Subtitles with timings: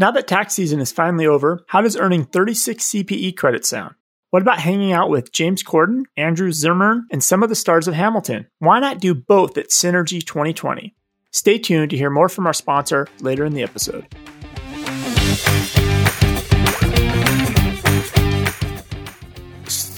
[0.00, 3.96] Now that tax season is finally over, how does earning 36 CPE credits sound?
[4.30, 7.92] What about hanging out with James Corden, Andrew Zimmern, and some of the stars of
[7.92, 8.46] Hamilton?
[8.60, 10.94] Why not do both at Synergy 2020?
[11.32, 14.06] Stay tuned to hear more from our sponsor later in the episode.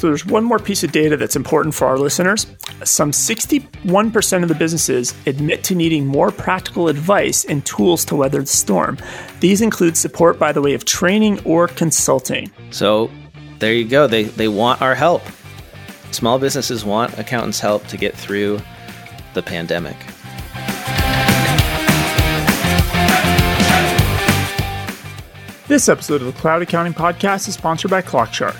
[0.02, 2.48] So there's one more piece of data that's important for our listeners.
[2.82, 8.40] Some 61% of the businesses admit to needing more practical advice and tools to weather
[8.40, 8.98] the storm.
[9.38, 12.50] These include support by the way of training or consulting.
[12.72, 13.12] So
[13.60, 14.08] there you go.
[14.08, 15.22] They, they want our help.
[16.10, 18.60] Small businesses want accountants' help to get through
[19.34, 19.96] the pandemic.
[25.68, 28.58] This episode of the Cloud Accounting Podcast is sponsored by ClockShark.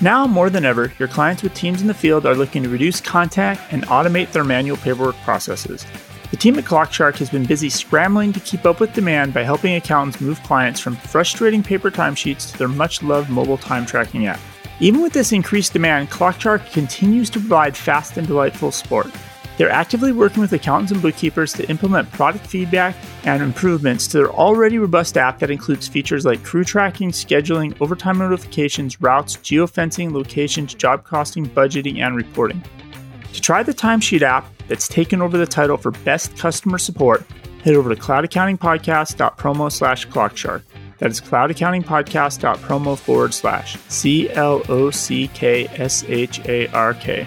[0.00, 3.00] Now more than ever, your clients with teams in the field are looking to reduce
[3.00, 5.84] contact and automate their manual paperwork processes.
[6.30, 9.74] The team at ClockShark has been busy scrambling to keep up with demand by helping
[9.74, 14.38] accountants move clients from frustrating paper timesheets to their much loved mobile time tracking app.
[14.78, 19.10] Even with this increased demand, ClockShark continues to provide fast and delightful support.
[19.58, 24.30] They're actively working with accountants and bookkeepers to implement product feedback and improvements to their
[24.30, 30.74] already robust app that includes features like crew tracking, scheduling, overtime notifications, routes, geofencing, locations,
[30.74, 32.62] job costing, budgeting, and reporting.
[33.32, 37.24] To try the timesheet app that's taken over the title for best customer support,
[37.64, 40.62] head over to cloudaccountingpodcast.promo slash clockshark.
[40.98, 47.26] That is cloudaccountingpodcast.promo forward slash C L O C K S H A R K.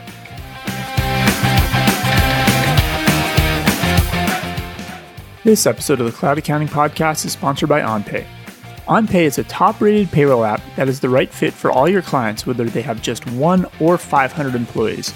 [5.44, 8.28] This episode of the Cloud Accounting Podcast is sponsored by OnPay.
[8.86, 12.03] OnPay is a top rated payroll app that is the right fit for all your
[12.03, 15.12] clients, whether they have just one or 500 employees.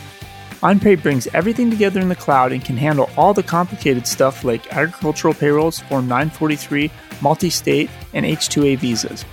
[0.64, 4.74] OnPay brings everything together in the cloud and can handle all the complicated stuff like
[4.74, 6.90] agricultural payrolls, Form 943,
[7.22, 9.26] multi state, and H2A visas.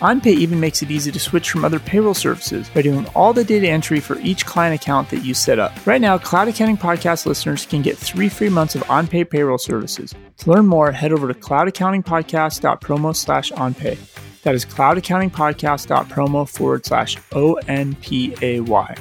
[0.00, 3.44] OnPay even makes it easy to switch from other payroll services by doing all the
[3.44, 5.86] data entry for each client account that you set up.
[5.86, 10.14] Right now, Cloud Accounting Podcast listeners can get three free months of OnPay payroll services.
[10.38, 13.98] To learn more, head over to cloudaccountingpodcast.promo slash OnPay.
[14.40, 18.94] That is cloudaccountingpodcast.promo forward slash O N P A Y.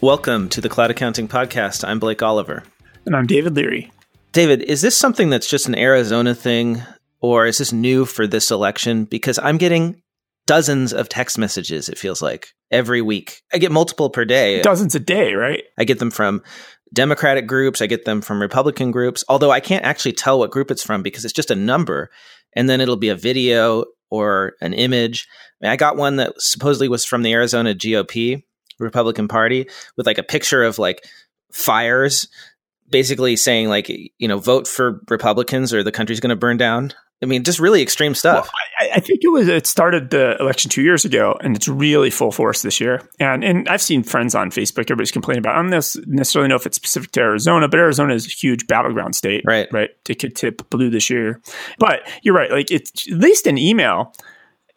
[0.00, 1.86] Welcome to the Cloud Accounting Podcast.
[1.86, 2.62] I'm Blake Oliver.
[3.04, 3.92] And I'm David Leary.
[4.38, 6.80] David, is this something that's just an Arizona thing,
[7.20, 9.04] or is this new for this election?
[9.04, 10.00] Because I'm getting
[10.46, 13.42] dozens of text messages, it feels like, every week.
[13.52, 14.62] I get multiple per day.
[14.62, 15.64] Dozens a day, right?
[15.76, 16.44] I get them from
[16.94, 20.70] Democratic groups, I get them from Republican groups, although I can't actually tell what group
[20.70, 22.08] it's from because it's just a number.
[22.54, 25.26] And then it'll be a video or an image.
[25.60, 28.44] I, mean, I got one that supposedly was from the Arizona GOP,
[28.78, 31.04] Republican Party, with like a picture of like
[31.50, 32.28] fires
[32.90, 36.92] basically saying like you know vote for Republicans or the country's going to burn down.
[37.20, 38.44] I mean, just really extreme stuff.
[38.44, 41.66] Well, I, I, think it was it started the election two years ago, and it's
[41.66, 43.02] really full force this year.
[43.18, 45.56] And and I've seen friends on Facebook, everybody's complaining about.
[45.56, 49.16] I don't necessarily know if it's specific to Arizona, but Arizona is a huge battleground
[49.16, 49.66] state, right?
[49.72, 51.42] Right, it could tip blue this year.
[51.80, 54.12] But you're right, like it's at least an email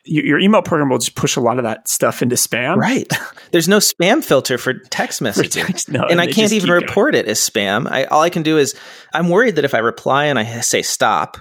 [0.06, 2.78] your email program will just push a lot of that stuff into spam.
[2.78, 3.08] Right.
[3.52, 5.62] There's no spam filter for text messaging.
[5.62, 7.26] For text, no, and I can't even report going.
[7.26, 7.90] it as spam.
[7.90, 8.76] I, all I can do is
[9.14, 11.38] I'm worried that if I reply and I say stop,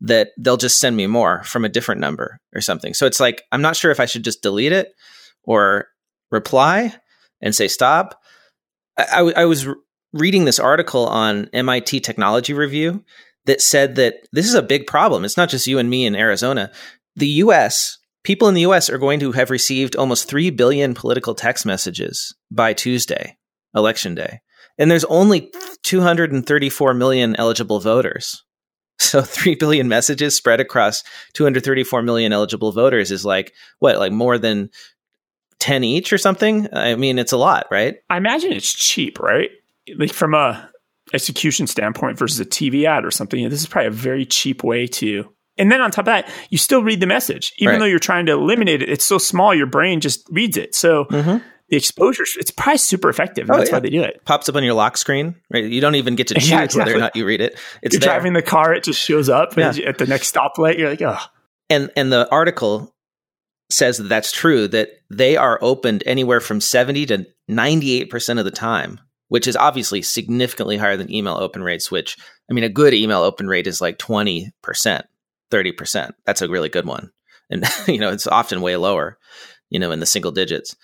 [0.00, 2.94] that they'll just send me more from a different number or something.
[2.94, 4.92] So it's like I'm not sure if I should just delete it
[5.44, 5.88] or
[6.30, 6.94] reply
[7.40, 8.20] and say stop.
[8.96, 9.66] I, I, I was
[10.12, 13.04] reading this article on MIT Technology Review
[13.46, 15.24] that said that this is a big problem.
[15.24, 16.70] It's not just you and me in Arizona
[17.16, 21.34] the US, people in the US are going to have received almost 3 billion political
[21.34, 23.36] text messages by Tuesday,
[23.74, 24.40] election day.
[24.78, 28.44] And there's only 234 million eligible voters.
[29.02, 34.36] So 3 billion messages spread across 234 million eligible voters is like, what, like more
[34.36, 34.68] than
[35.58, 36.68] 10 each or something?
[36.70, 37.96] I mean, it's a lot, right?
[38.10, 39.48] I imagine it's cheap, right?
[39.96, 40.70] Like from a
[41.14, 43.48] execution standpoint versus a TV ad or something.
[43.48, 46.56] This is probably a very cheap way to and then on top of that, you
[46.56, 47.52] still read the message.
[47.58, 47.78] Even right.
[47.78, 50.74] though you're trying to eliminate it, it's so small, your brain just reads it.
[50.74, 51.44] So mm-hmm.
[51.68, 53.50] the exposure, it's probably super effective.
[53.50, 53.76] Oh, that's yeah.
[53.76, 54.24] why they do it.
[54.24, 55.64] Pops up on your lock screen, right?
[55.64, 56.94] You don't even get to choose yeah, exactly.
[56.94, 57.58] whether or not you read it.
[57.82, 58.08] It's you're there.
[58.08, 59.74] driving the car, it just shows up yeah.
[59.86, 60.78] at the next stoplight.
[60.78, 61.18] You're like, oh.
[61.68, 62.94] And, and the article
[63.68, 68.50] says that that's true, that they are opened anywhere from 70 to 98% of the
[68.50, 68.98] time,
[69.28, 72.16] which is obviously significantly higher than email open rates, which,
[72.50, 75.02] I mean, a good email open rate is like 20%.
[75.50, 76.12] 30%.
[76.24, 77.10] That's a really good one.
[77.50, 79.18] And, you know, it's often way lower,
[79.68, 80.76] you know, in the single digits.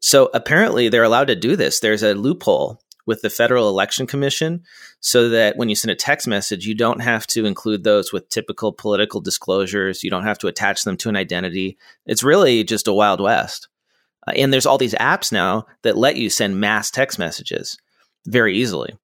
[0.00, 1.80] So apparently they're allowed to do this.
[1.80, 4.62] There's a loophole with the Federal Election Commission
[5.00, 8.28] so that when you send a text message, you don't have to include those with
[8.28, 10.04] typical political disclosures.
[10.04, 11.76] You don't have to attach them to an identity.
[12.06, 13.68] It's really just a Wild West.
[14.26, 17.76] Uh, and there's all these apps now that let you send mass text messages
[18.26, 18.94] very easily.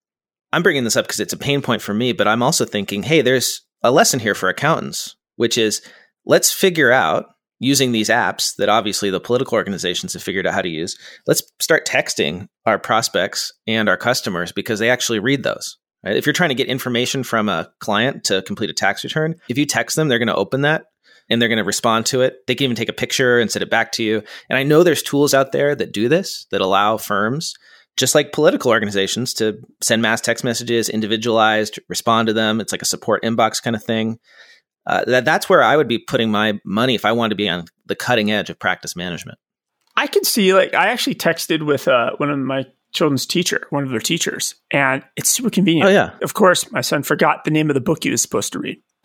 [0.52, 3.02] I'm bringing this up because it's a pain point for me, but I'm also thinking,
[3.02, 5.82] hey, there's a lesson here for accountants, which is
[6.24, 7.26] let's figure out
[7.58, 10.98] using these apps that obviously the political organizations have figured out how to use.
[11.26, 15.78] Let's start texting our prospects and our customers because they actually read those.
[16.04, 16.16] Right?
[16.16, 19.56] If you're trying to get information from a client to complete a tax return, if
[19.56, 20.84] you text them, they're going to open that
[21.28, 22.46] and they're going to respond to it.
[22.46, 24.22] They can even take a picture and send it back to you.
[24.50, 27.54] And I know there's tools out there that do this that allow firms
[27.96, 32.60] just like political organizations to send mass text messages individualized respond to them.
[32.60, 34.18] It's like a support inbox kind of thing.
[34.86, 37.48] Uh, that, that's where i would be putting my money if i wanted to be
[37.48, 39.36] on the cutting edge of practice management.
[39.96, 43.82] I can see like i actually texted with uh, one of my children's teacher one
[43.82, 45.88] of their teachers and it's super convenient.
[45.88, 46.16] Oh yeah.
[46.22, 48.80] Of course my son forgot the name of the book he was supposed to read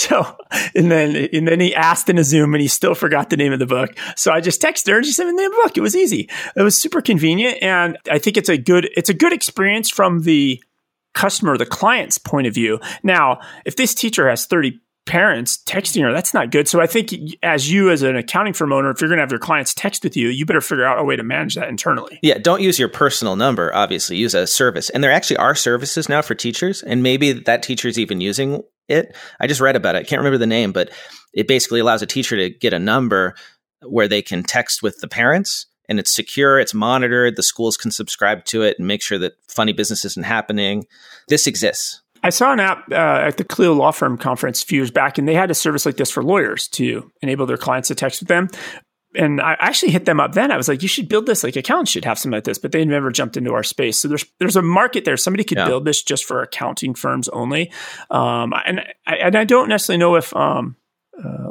[0.08, 0.36] so,
[0.74, 3.52] and then, and then he asked in a Zoom and he still forgot the name
[3.52, 3.90] of the book.
[4.16, 5.76] So I just texted her and she me the name of the book.
[5.76, 6.28] It was easy.
[6.56, 7.58] It was super convenient.
[7.62, 10.62] And I think it's a good, it's a good experience from the
[11.12, 12.80] customer, the client's point of view.
[13.02, 16.66] Now, if this teacher has 30 parents texting her, that's not good.
[16.66, 17.12] So I think
[17.42, 20.02] as you, as an accounting firm owner, if you're going to have your clients text
[20.02, 22.18] with you, you better figure out a way to manage that internally.
[22.22, 24.88] Yeah, don't use your personal number, obviously, use a service.
[24.90, 29.16] And there actually are services now for teachers, and maybe that teacher's even using it.
[29.40, 30.00] I just read about it.
[30.00, 30.90] I can't remember the name, but
[31.32, 33.34] it basically allows a teacher to get a number
[33.82, 37.90] where they can text with the parents and it's secure, it's monitored, the schools can
[37.90, 40.86] subscribe to it and make sure that funny business isn't happening.
[41.28, 42.00] This exists.
[42.22, 45.18] I saw an app uh, at the Clio Law Firm conference a few years back,
[45.18, 48.20] and they had a service like this for lawyers to enable their clients to text
[48.20, 48.48] with them.
[49.14, 50.52] And I actually hit them up then.
[50.52, 51.42] I was like, "You should build this.
[51.42, 53.98] Like accountants should have something like this." But they never jumped into our space.
[53.98, 55.16] So there's there's a market there.
[55.16, 55.66] Somebody could yeah.
[55.66, 57.72] build this just for accounting firms only.
[58.10, 60.76] Um, and I, and I don't necessarily know if um,
[61.18, 61.50] uh,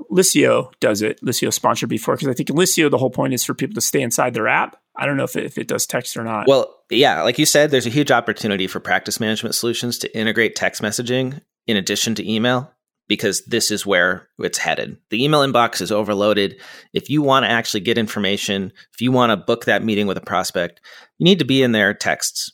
[0.80, 1.22] does it.
[1.22, 4.02] Liscio sponsored before because I think Liscio the whole point is for people to stay
[4.02, 4.78] inside their app.
[4.96, 6.48] I don't know if it, if it does text or not.
[6.48, 10.56] Well, yeah, like you said, there's a huge opportunity for practice management solutions to integrate
[10.56, 12.74] text messaging in addition to email
[13.10, 14.96] because this is where it's headed.
[15.10, 16.62] The email inbox is overloaded.
[16.94, 20.18] If you want to actually get information, if you want to book that meeting with
[20.18, 20.80] a prospect,
[21.18, 22.54] you need to be in their texts.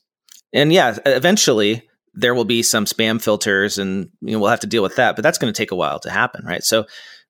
[0.54, 4.68] And yeah, eventually there will be some spam filters and you know, we'll have to
[4.68, 6.64] deal with that, but that's going to take a while to happen, right?
[6.64, 6.86] So,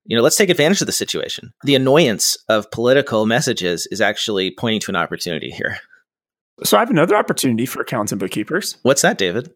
[0.06, 1.52] you know, let's take advantage of the situation.
[1.64, 5.80] The annoyance of political messages is actually pointing to an opportunity here.
[6.64, 8.78] So I have another opportunity for accountants and bookkeepers.
[8.84, 9.52] What's that, David?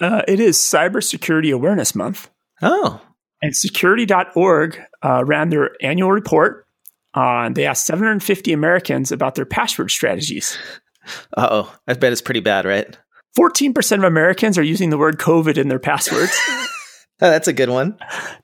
[0.00, 2.30] Uh, it is Cybersecurity Awareness Month.
[2.62, 3.02] Oh.
[3.42, 6.66] And security.org uh, ran their annual report.
[7.14, 10.56] Uh, they asked 750 Americans about their password strategies.
[11.36, 11.74] Uh oh.
[11.88, 12.96] I bet it's pretty bad, right?
[13.38, 16.36] 14% of Americans are using the word COVID in their passwords.
[16.48, 16.66] oh,
[17.20, 17.96] that's a good one.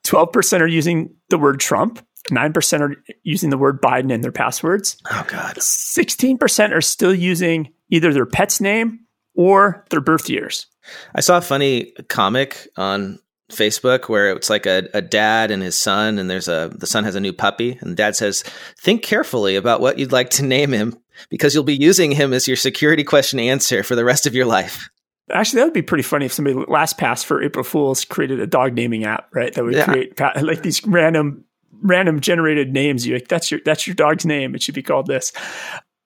[0.03, 2.05] 12% are using the word Trump.
[2.29, 4.97] 9% are using the word Biden in their passwords.
[5.11, 5.55] Oh, God.
[5.57, 8.99] 16% are still using either their pet's name
[9.35, 10.67] or their birth years.
[11.15, 13.19] I saw a funny comic on
[13.51, 17.03] Facebook where it's like a, a dad and his son, and there's a the son
[17.03, 18.43] has a new puppy, and dad says,
[18.77, 20.97] "Think carefully about what you'd like to name him
[21.29, 24.45] because you'll be using him as your security question answer for the rest of your
[24.45, 24.89] life."
[25.31, 28.73] Actually, that would be pretty funny if somebody LastPass for April Fools created a dog
[28.73, 29.53] naming app, right?
[29.53, 29.85] That would yeah.
[29.85, 31.45] create like these random
[31.81, 33.05] random generated names.
[33.05, 34.55] You like that's your that's your dog's name.
[34.55, 35.31] It should be called this.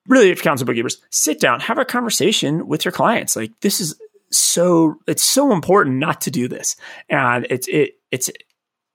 [0.08, 3.36] Really, if council bookkeepers, sit down, have a conversation with your clients.
[3.36, 3.96] Like this is
[4.32, 6.76] so it's so important not to do this,
[7.08, 8.30] and it's it it's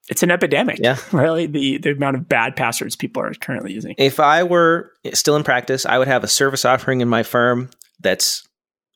[0.10, 0.80] it's an epidemic.
[0.82, 3.96] Yeah, really the the amount of bad passwords people are currently using.
[3.98, 7.70] If I were still in practice, I would have a service offering in my firm
[8.00, 8.48] that's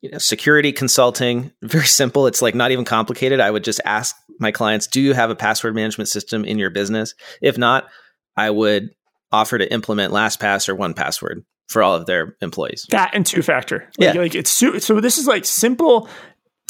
[0.02, 1.52] you know, security consulting.
[1.62, 2.28] Very simple.
[2.28, 3.40] It's like not even complicated.
[3.40, 6.70] I would just ask my clients, "Do you have a password management system in your
[6.70, 7.88] business?" If not,
[8.36, 8.90] I would
[9.32, 12.86] offer to implement LastPass or 1Password for all of their employees.
[12.90, 13.90] That and two factor.
[13.98, 14.22] Like, yeah.
[14.22, 16.10] Like it's so this is like simple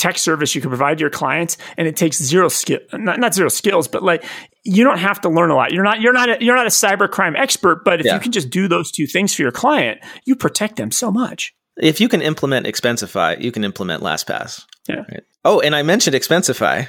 [0.01, 3.35] tech service you can provide to your clients and it takes zero skill not, not
[3.35, 4.25] zero skills but like
[4.63, 5.71] you don't have to learn a lot.
[5.71, 8.15] You're not you're not a, you're not a cybercrime expert but if yeah.
[8.15, 11.53] you can just do those two things for your client you protect them so much.
[11.77, 14.65] If you can implement expensify you can implement lastpass.
[14.89, 15.03] Yeah.
[15.07, 15.23] Right?
[15.45, 16.87] oh and i mentioned expensify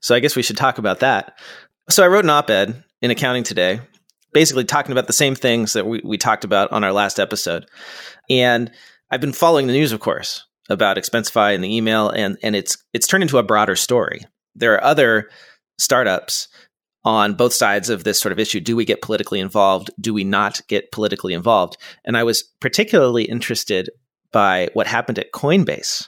[0.00, 1.38] so i guess we should talk about that.
[1.88, 3.80] So i wrote an op-ed in accounting today
[4.34, 7.64] basically talking about the same things that we, we talked about on our last episode.
[8.28, 8.70] And
[9.10, 12.76] i've been following the news of course about Expensify and the email, and and it's
[12.92, 14.22] it's turned into a broader story.
[14.54, 15.30] There are other
[15.78, 16.48] startups
[17.04, 18.60] on both sides of this sort of issue.
[18.60, 19.90] Do we get politically involved?
[20.00, 21.76] Do we not get politically involved?
[22.04, 23.90] And I was particularly interested
[24.32, 26.06] by what happened at Coinbase,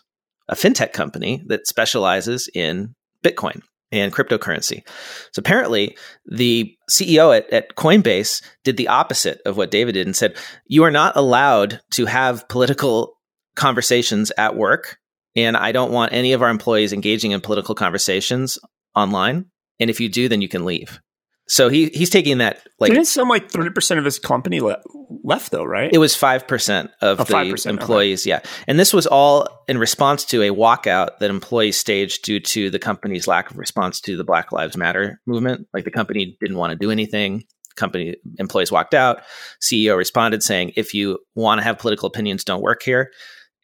[0.49, 2.95] a fintech company that specializes in
[3.25, 4.87] Bitcoin and cryptocurrency.
[5.33, 10.17] So apparently, the CEO at, at, Coinbase did the opposite of what David did and
[10.17, 13.17] said, You are not allowed to have political
[13.57, 14.99] conversations at work.
[15.37, 18.59] And I don't want any of our employees engaging in political conversations
[18.95, 19.47] online.
[19.81, 21.01] And if you do, then you can leave.
[21.47, 24.81] So he he's taking that like didn't some like thirty percent of his company le-
[25.23, 25.91] left though, right?
[25.93, 28.31] It was five percent of oh, the 5%, employees, okay.
[28.31, 28.41] yeah.
[28.67, 32.79] And this was all in response to a walkout that employees staged due to the
[32.79, 35.67] company's lack of response to the Black Lives Matter movement.
[35.75, 37.45] Like the company didn't want to do anything.
[37.77, 39.21] Company employees walked out.
[39.63, 43.11] CEO responded saying, "If you want to have political opinions, don't work here."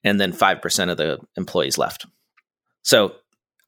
[0.03, 2.07] And then five percent of the employees left.
[2.83, 3.13] So I,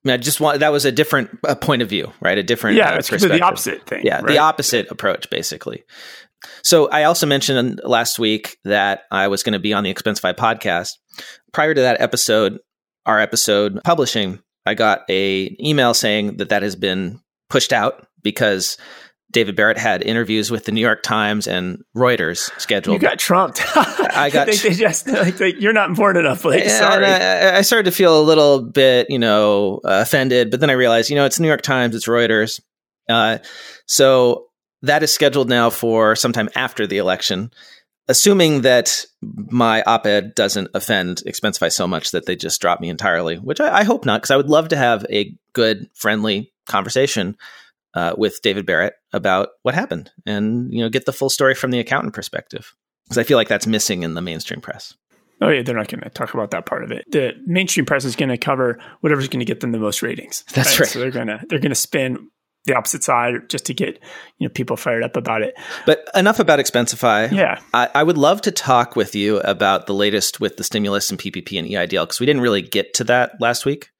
[0.04, 2.38] mean, I just want that was a different uh, point of view, right?
[2.38, 4.02] A different yeah, uh, it's the opposite thing.
[4.04, 4.26] Yeah, right?
[4.26, 5.84] the opposite approach, basically.
[6.64, 10.34] So I also mentioned last week that I was going to be on the Expensify
[10.34, 10.92] podcast.
[11.52, 12.58] Prior to that episode,
[13.06, 18.76] our episode publishing, I got a email saying that that has been pushed out because
[19.32, 22.94] David Barrett had interviews with the New York Times and Reuters scheduled.
[22.94, 23.62] You got trumped.
[23.76, 24.46] I got.
[24.48, 26.44] they, they just like, like, you're not important enough.
[26.44, 27.06] Like, sorry.
[27.06, 30.74] I, I, started to feel a little bit, you know, uh, offended, but then I
[30.74, 32.60] realized, you know, it's New York Times, it's Reuters,
[33.08, 33.38] uh,
[33.86, 34.46] so
[34.82, 37.50] that is scheduled now for sometime after the election.
[38.08, 43.36] Assuming that my op-ed doesn't offend Expensify so much that they just drop me entirely,
[43.36, 47.36] which I, I hope not, because I would love to have a good, friendly conversation
[47.94, 51.70] uh, with David Barrett about what happened and you know get the full story from
[51.70, 54.94] the accountant perspective because I feel like that's missing in the mainstream press.
[55.40, 57.04] Oh yeah, they're not going to talk about that part of it.
[57.10, 60.44] The mainstream press is going to cover whatever's going to get them the most ratings.
[60.54, 60.80] That's right.
[60.80, 60.88] right.
[60.88, 62.28] So they're going to they're going to spin
[62.64, 63.98] the opposite side just to get
[64.38, 65.54] you know people fired up about it.
[65.84, 67.30] But enough about Expensify.
[67.32, 71.10] Yeah, I, I would love to talk with you about the latest with the stimulus
[71.10, 73.90] and PPP and EIDL because we didn't really get to that last week.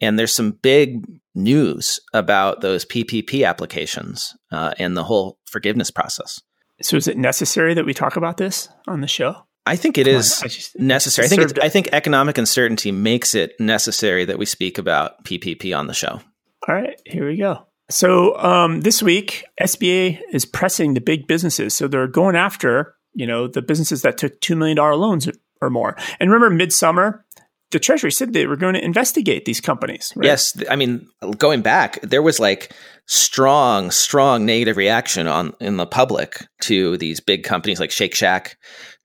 [0.00, 6.40] And there's some big news about those PPP applications uh, and the whole forgiveness process.
[6.82, 9.34] So, is it necessary that we talk about this on the show?
[9.64, 11.26] I think it Come is I just, necessary.
[11.26, 15.86] I think I think economic uncertainty makes it necessary that we speak about PPP on
[15.86, 16.20] the show.
[16.68, 17.66] All right, here we go.
[17.88, 21.74] So um, this week, SBA is pressing the big businesses.
[21.74, 25.28] So they're going after you know the businesses that took two million dollar loans
[25.60, 25.96] or more.
[26.20, 27.24] And remember, midsummer
[27.72, 30.12] the Treasury said they were going to investigate these companies.
[30.14, 30.26] Right?
[30.26, 32.72] Yes, I mean, going back, there was like
[33.06, 38.56] strong, strong negative reaction on in the public to these big companies like Shake Shack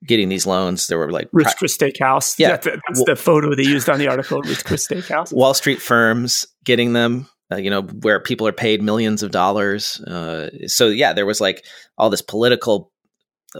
[0.06, 0.86] getting these loans.
[0.86, 2.38] There were like Ruth's Chris Steakhouse.
[2.38, 4.40] Yeah, that's, that's the photo they used on the article.
[4.42, 5.32] Ruth's Chris Steakhouse.
[5.36, 7.28] Wall Street firms getting them.
[7.50, 10.00] Uh, you know, where people are paid millions of dollars.
[10.00, 11.66] Uh, so yeah, there was like
[11.98, 12.90] all this political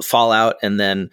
[0.03, 1.11] fallout, and then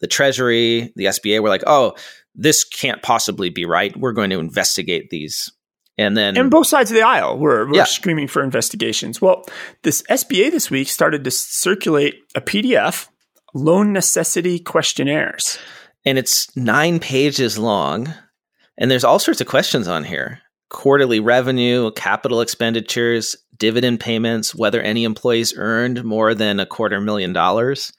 [0.00, 1.94] the Treasury, the SBA were like, oh
[2.34, 3.96] this can't possibly be right.
[3.96, 5.50] We're going to investigate these.
[5.98, 7.84] And then and both sides of the aisle were, were yeah.
[7.84, 9.20] screaming for investigations.
[9.20, 9.44] Well,
[9.82, 13.08] this SBA this week started to circulate a PDF,
[13.54, 15.58] loan necessity questionnaires.
[16.04, 18.12] And it's nine pages long.
[18.78, 24.80] And there's all sorts of questions on here quarterly revenue, capital expenditures, dividend payments, whether
[24.80, 27.92] any employees earned more than a quarter million dollars.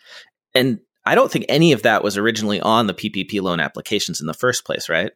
[0.55, 4.27] And I don't think any of that was originally on the PPP loan applications in
[4.27, 5.11] the first place, right?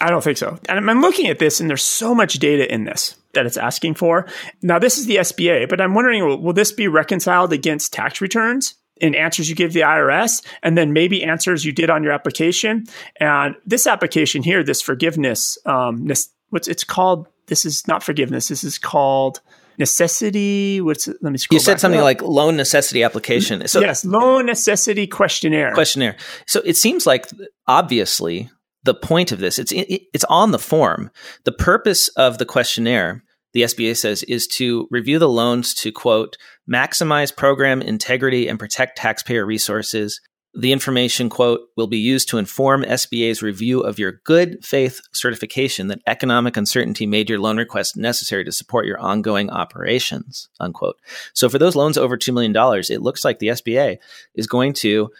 [0.00, 0.58] I don't think so.
[0.68, 3.94] And I'm looking at this, and there's so much data in this that it's asking
[3.94, 4.26] for.
[4.60, 8.20] Now, this is the SBA, but I'm wondering will, will this be reconciled against tax
[8.20, 8.74] returns?
[9.00, 12.84] in answers you give the IRS, and then maybe answers you did on your application.
[13.18, 17.26] And this application here, this forgiveness, um, this, what's it's called?
[17.46, 18.48] This is not forgiveness.
[18.48, 19.40] This is called
[19.78, 20.80] necessity.
[20.80, 21.16] What's it?
[21.22, 21.56] let me scroll.
[21.56, 22.04] You said something up.
[22.04, 23.66] like loan necessity application.
[23.68, 25.72] So yes, loan necessity questionnaire.
[25.72, 26.16] Questionnaire.
[26.46, 27.26] So it seems like
[27.66, 28.50] obviously
[28.84, 31.10] the point of this it's it's on the form.
[31.44, 36.36] The purpose of the questionnaire, the SBA says, is to review the loans to quote
[36.70, 40.20] maximize program integrity and protect taxpayer resources
[40.56, 45.88] the information, quote, will be used to inform SBA's review of your good faith certification
[45.88, 50.96] that economic uncertainty made your loan request necessary to support your ongoing operations, unquote.
[51.32, 52.54] So for those loans over $2 million,
[52.90, 53.98] it looks like the SBA
[54.34, 55.10] is going to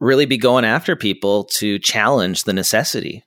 [0.00, 3.24] really be going after people to challenge the necessity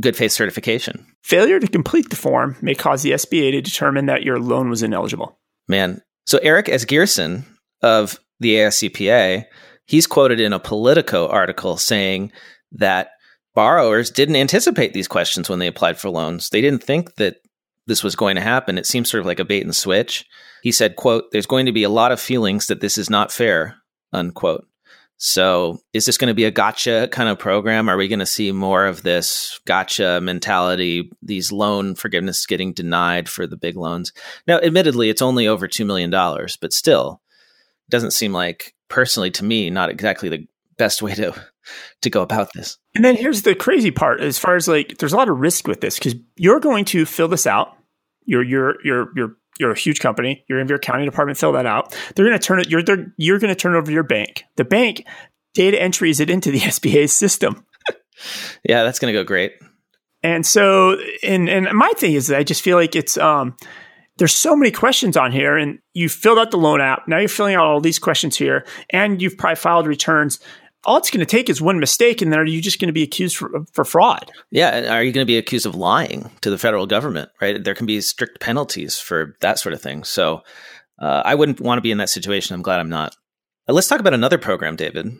[0.00, 1.06] good faith certification.
[1.22, 4.82] Failure to complete the form may cause the SBA to determine that your loan was
[4.82, 5.38] ineligible.
[5.68, 6.02] Man.
[6.26, 7.44] So Erik Asgeirsson
[7.82, 9.44] of the AICPA
[9.86, 12.32] he's quoted in a Politico article saying
[12.72, 13.10] that
[13.54, 16.50] borrowers didn't anticipate these questions when they applied for loans.
[16.50, 17.36] They didn't think that
[17.86, 18.78] this was going to happen.
[18.78, 20.24] It seems sort of like a bait and switch.
[20.62, 23.32] He said, quote, there's going to be a lot of feelings that this is not
[23.32, 23.76] fair,
[24.12, 24.66] unquote.
[25.18, 27.88] So, is this going to be a gotcha kind of program?
[27.88, 33.26] Are we going to see more of this gotcha mentality, these loan forgiveness getting denied
[33.26, 34.12] for the big loans?
[34.46, 37.22] Now, admittedly, it's only over $2 million, but still,
[37.90, 40.46] doesn't seem like, personally to me, not exactly the
[40.78, 41.34] best way to
[42.02, 42.78] to go about this.
[42.94, 45.66] And then here's the crazy part as far as like there's a lot of risk
[45.66, 47.76] with this because you're going to fill this out.
[48.24, 50.44] You're you're you're you're you're a huge company.
[50.48, 51.96] You're in your accounting department, fill that out.
[52.14, 52.70] They're going to turn it.
[52.70, 52.82] You're
[53.16, 54.44] you're going to turn over to your bank.
[54.56, 55.04] The bank
[55.54, 57.64] data entries it into the SBA system.
[58.64, 59.54] yeah, that's going to go great.
[60.22, 63.56] And so, and and my thing is that I just feel like it's um,
[64.18, 67.06] there's so many questions on here, and you filled out the loan app.
[67.06, 70.40] Now you're filling out all these questions here, and you've probably filed returns
[70.86, 72.92] all it's going to take is one mistake, and then are you just going to
[72.92, 74.30] be accused for, for fraud?
[74.50, 77.28] Yeah, are you going to be accused of lying to the federal government?
[77.40, 80.04] Right, there can be strict penalties for that sort of thing.
[80.04, 80.42] So,
[81.00, 82.54] uh, I wouldn't want to be in that situation.
[82.54, 83.16] I'm glad I'm not.
[83.68, 85.10] Uh, let's talk about another program, David.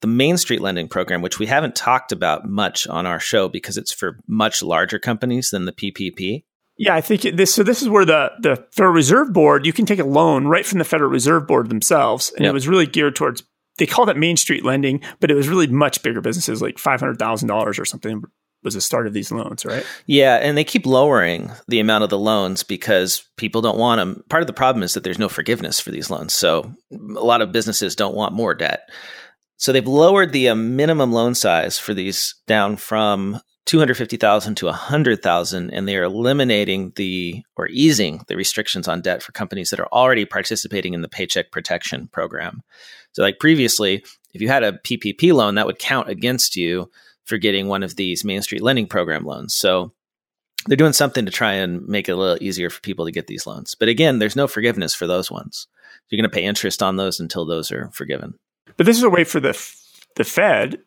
[0.00, 3.76] The Main Street Lending Program, which we haven't talked about much on our show because
[3.76, 6.42] it's for much larger companies than the PPP.
[6.82, 7.54] Yeah, I think this.
[7.54, 10.66] So this is where the the Federal Reserve Board you can take a loan right
[10.66, 12.50] from the Federal Reserve Board themselves, and yep.
[12.50, 13.44] it was really geared towards
[13.78, 16.98] they call that Main Street lending, but it was really much bigger businesses, like five
[16.98, 18.24] hundred thousand dollars or something
[18.64, 19.86] was the start of these loans, right?
[20.06, 24.24] Yeah, and they keep lowering the amount of the loans because people don't want them.
[24.28, 27.42] Part of the problem is that there's no forgiveness for these loans, so a lot
[27.42, 28.88] of businesses don't want more debt.
[29.56, 35.70] So they've lowered the uh, minimum loan size for these down from 250,000 to 100,000
[35.70, 39.88] and they are eliminating the or easing the restrictions on debt for companies that are
[39.92, 42.62] already participating in the paycheck protection program.
[43.12, 44.04] So, like previously,
[44.34, 46.90] if you had a PPP loan, that would count against you
[47.24, 49.54] for getting one of these Main Street Lending Program loans.
[49.54, 49.92] So,
[50.66, 53.26] they're doing something to try and make it a little easier for people to get
[53.26, 53.74] these loans.
[53.74, 55.66] But again, there's no forgiveness for those ones.
[56.08, 58.34] You're going to pay interest on those until those are forgiven.
[58.76, 59.58] But this is a way for the
[60.16, 60.78] the Fed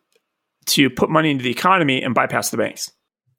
[0.66, 2.90] to put money into the economy and bypass the banks.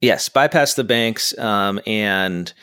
[0.01, 2.53] Yes, bypass the banks um, and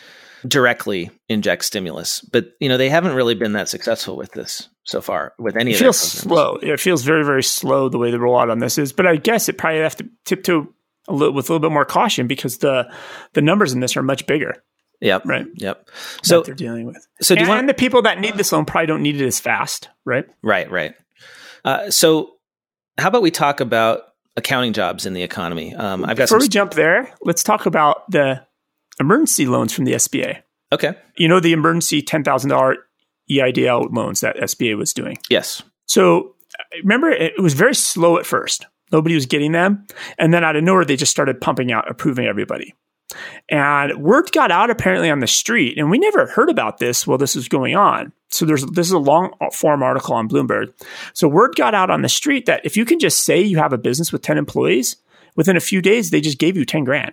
[0.47, 2.21] directly inject stimulus.
[2.21, 5.73] But you know they haven't really been that successful with this so far with any.
[5.73, 6.57] Of it feels slow.
[6.57, 8.93] It feels very very slow the way the rollout on this is.
[8.93, 10.69] But I guess it probably have to tiptoe
[11.09, 12.91] a little with a little bit more caution because the
[13.33, 14.55] the numbers in this are much bigger.
[15.01, 15.27] Yep.
[15.27, 15.47] Right.
[15.57, 15.91] Yep.
[16.23, 17.07] So they're dealing with.
[17.21, 19.27] So do and, want, and the people that need this loan probably don't need it
[19.27, 19.91] as fast.
[20.05, 20.25] Right.
[20.43, 20.71] Right.
[20.71, 20.95] Right.
[21.65, 22.35] Uh, so
[22.97, 24.03] how about we talk about
[24.37, 25.75] accounting jobs in the economy?
[25.75, 27.13] Um, I've got before we jump there.
[27.23, 28.45] Let's talk about the
[29.01, 30.43] emergency loans from the SBA.
[30.73, 30.95] Okay.
[31.17, 32.77] You know the emergency ten thousand dollar
[33.31, 35.19] EIDL loans that SBA was doing.
[35.31, 35.63] Yes.
[35.87, 36.35] So
[36.83, 38.67] remember, it was very slow at first.
[38.93, 39.87] Nobody was getting them,
[40.19, 42.75] and then out of nowhere, they just started pumping out, approving everybody.
[43.49, 47.19] And word got out apparently on the street, and we never heard about this while
[47.19, 48.13] this was going on.
[48.35, 50.73] So there's this is a long form article on Bloomberg.
[51.13, 53.73] So word got out on the street that if you can just say you have
[53.73, 54.97] a business with 10 employees,
[55.37, 57.13] within a few days they just gave you 10 grand.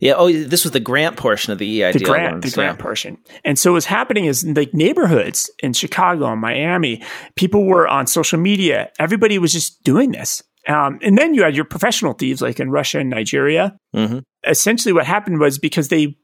[0.00, 2.78] Yeah, oh this was the grant portion of the EIDL the grant, loans, the grant
[2.78, 2.82] yeah.
[2.82, 3.18] portion.
[3.44, 7.02] And so what's happening is like neighborhoods in Chicago and Miami,
[7.34, 10.42] people were on social media, everybody was just doing this.
[10.66, 13.76] Um, and then you had your professional thieves like in Russia and Nigeria.
[13.96, 14.18] Mm-hmm.
[14.46, 16.18] Essentially, what happened was because they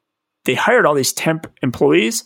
[0.45, 2.25] they hired all these temp employees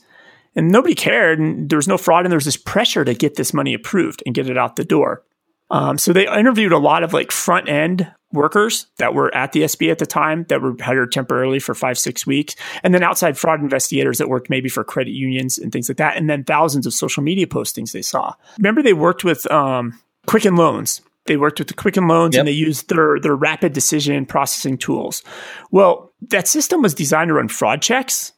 [0.55, 3.35] and nobody cared and there was no fraud and there was this pressure to get
[3.35, 5.23] this money approved and get it out the door.
[5.71, 9.61] Um, so they interviewed a lot of like front end workers that were at the
[9.61, 12.55] SB at the time that were hired temporarily for five, six weeks.
[12.83, 16.17] And then outside fraud investigators that worked maybe for credit unions and things like that.
[16.17, 18.33] And then thousands of social media postings they saw.
[18.57, 22.41] Remember, they worked with um, Quicken Loans they worked with the Quicken Loans yep.
[22.41, 25.21] and they used their, their rapid decision processing tools.
[25.69, 28.33] Well, that system was designed to run fraud checks,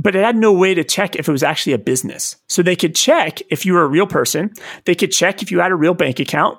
[0.00, 2.36] but it had no way to check if it was actually a business.
[2.48, 4.52] So they could check if you were a real person.
[4.86, 6.58] They could check if you had a real bank account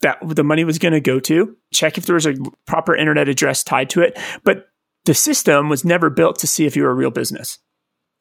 [0.00, 2.34] that the money was going to go to, check if there was a
[2.66, 4.18] proper internet address tied to it.
[4.42, 4.66] But
[5.04, 7.58] the system was never built to see if you were a real business.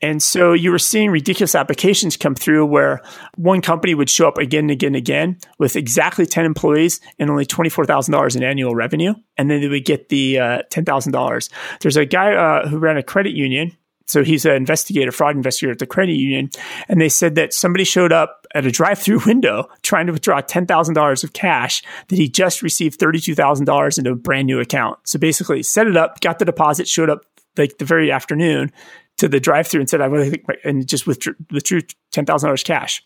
[0.04, 3.02] And so you were seeing ridiculous applications come through where
[3.36, 7.30] one company would show up again and again and again with exactly 10 employees and
[7.30, 9.14] only $24,000 in annual revenue.
[9.38, 11.50] And then they would get the uh, $10,000.
[11.82, 13.78] There's a guy uh, who ran a credit union.
[14.12, 16.50] So he's an investigator, fraud investigator at the credit union.
[16.90, 20.42] And they said that somebody showed up at a drive through window trying to withdraw
[20.42, 25.00] $10,000 of cash that he just received $32,000 into a brand new account.
[25.06, 27.22] So basically set it up, got the deposit, showed up
[27.58, 28.72] like the very afternoon
[29.18, 31.82] to the drive through and said, I want to, and just withdrew, withdrew
[32.14, 33.04] $10,000 cash.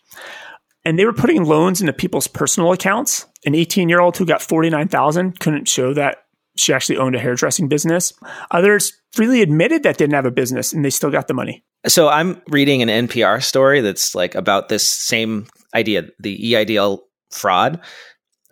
[0.84, 3.26] And they were putting loans into people's personal accounts.
[3.44, 7.68] An 18 year old who got 49,000 couldn't show that she actually owned a hairdressing
[7.68, 8.12] business.
[8.50, 11.64] Others freely admitted that they didn't have a business and they still got the money.
[11.86, 17.00] So I'm reading an NPR story that's like about this same idea, the EIDL
[17.30, 17.80] fraud.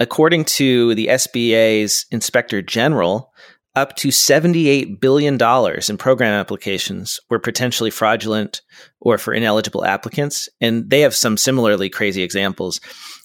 [0.00, 3.32] according to the SBA's Inspector General,
[3.76, 8.62] up to $78 billion in program applications were potentially fraudulent
[9.00, 10.48] or for ineligible applicants.
[10.60, 12.80] And they have some similarly crazy examples.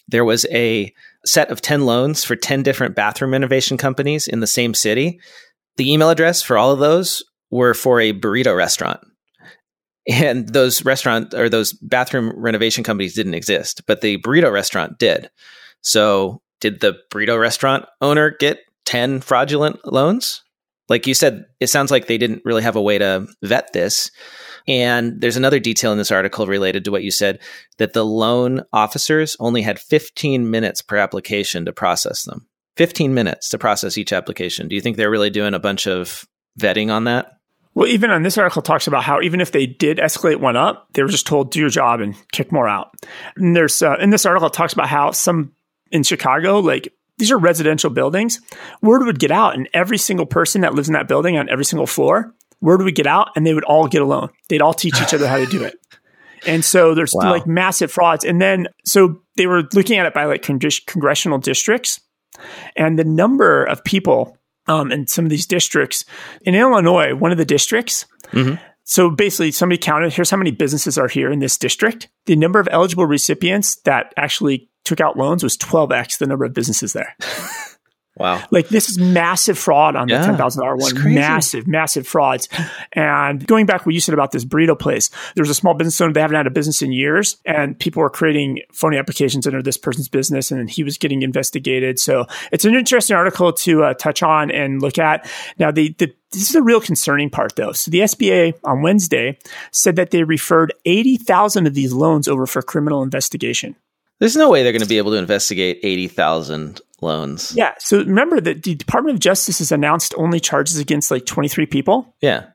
[0.07, 0.93] There was a
[1.25, 5.19] set of 10 loans for 10 different bathroom renovation companies in the same city.
[5.77, 8.99] The email address for all of those were for a burrito restaurant.
[10.07, 15.29] And those restaurant or those bathroom renovation companies didn't exist, but the burrito restaurant did.
[15.81, 20.43] So, did the burrito restaurant owner get 10 fraudulent loans?
[20.89, 24.09] Like you said, it sounds like they didn't really have a way to vet this.
[24.67, 27.39] And there's another detail in this article related to what you said
[27.77, 32.47] that the loan officers only had 15 minutes per application to process them.
[32.77, 34.67] 15 minutes to process each application.
[34.67, 36.25] Do you think they're really doing a bunch of
[36.59, 37.38] vetting on that?
[37.75, 40.87] Well, even on this article talks about how even if they did escalate one up,
[40.93, 42.93] they were just told do your job and kick more out.
[43.37, 45.53] And there's uh, in this article it talks about how some
[45.91, 48.39] in Chicago, like these are residential buildings.
[48.81, 51.65] Word would get out, and every single person that lives in that building on every
[51.65, 54.29] single floor, word would get out, and they would all get alone.
[54.47, 55.75] They'd all teach each other how to do it.
[56.47, 57.31] And so there's wow.
[57.31, 58.23] like massive frauds.
[58.23, 61.99] And then, so they were looking at it by like con- congressional districts,
[62.77, 64.37] and the number of people
[64.69, 66.05] um, in some of these districts
[66.43, 68.05] in Illinois, one of the districts.
[68.31, 68.63] Mm-hmm.
[68.83, 72.07] So basically, somebody counted here's how many businesses are here in this district.
[72.25, 76.53] The number of eligible recipients that actually took out loans was 12x the number of
[76.53, 77.15] businesses there.
[78.19, 78.43] Wow.
[78.51, 81.13] Like this is massive fraud on yeah, the $10,000 one.
[81.13, 82.49] Massive, massive frauds.
[82.91, 85.99] And going back what you said about this burrito place, there was a small business
[86.01, 89.63] owner, they haven't had a business in years and people were creating phony applications under
[89.63, 91.97] this person's business and he was getting investigated.
[91.97, 95.29] So it's an interesting article to uh, touch on and look at.
[95.57, 97.71] Now, the, the this is a real concerning part though.
[97.71, 99.39] So the SBA on Wednesday
[99.71, 103.75] said that they referred 80,000 of these loans over for criminal investigation.
[104.19, 107.53] There's no way they're going to be able to investigate 80,000 loans.
[107.55, 107.73] Yeah.
[107.79, 112.13] So remember that the Department of Justice has announced only charges against like 23 people.
[112.21, 112.47] Yeah.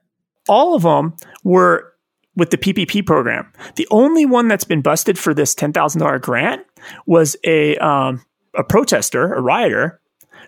[0.48, 1.92] All of them were
[2.36, 3.50] with the PPP program.
[3.76, 6.66] The only one that's been busted for this $10,000 grant
[7.06, 8.24] was a, um,
[8.54, 10.00] a protester, a rioter,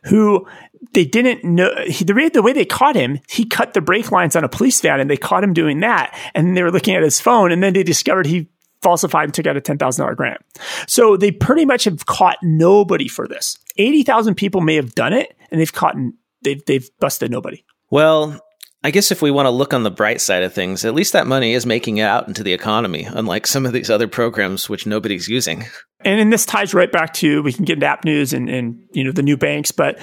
[0.04, 0.46] who
[0.92, 4.12] they didn't know he, the, way, the way they caught him, he cut the brake
[4.12, 6.16] lines on a police van and they caught him doing that.
[6.34, 8.48] And they were looking at his phone and then they discovered he
[8.86, 10.40] falsified and took out a $10,000 grant.
[10.86, 13.58] So they pretty much have caught nobody for this.
[13.78, 15.96] 80,000 people may have done it and they've caught,
[16.42, 17.64] they've, they've busted nobody.
[17.90, 18.40] Well,
[18.84, 21.14] I guess if we want to look on the bright side of things, at least
[21.14, 24.68] that money is making it out into the economy, unlike some of these other programs
[24.68, 25.64] which nobody's using.
[26.04, 28.80] And, and this ties right back to we can get into app news and, and
[28.92, 29.98] you know the new banks, but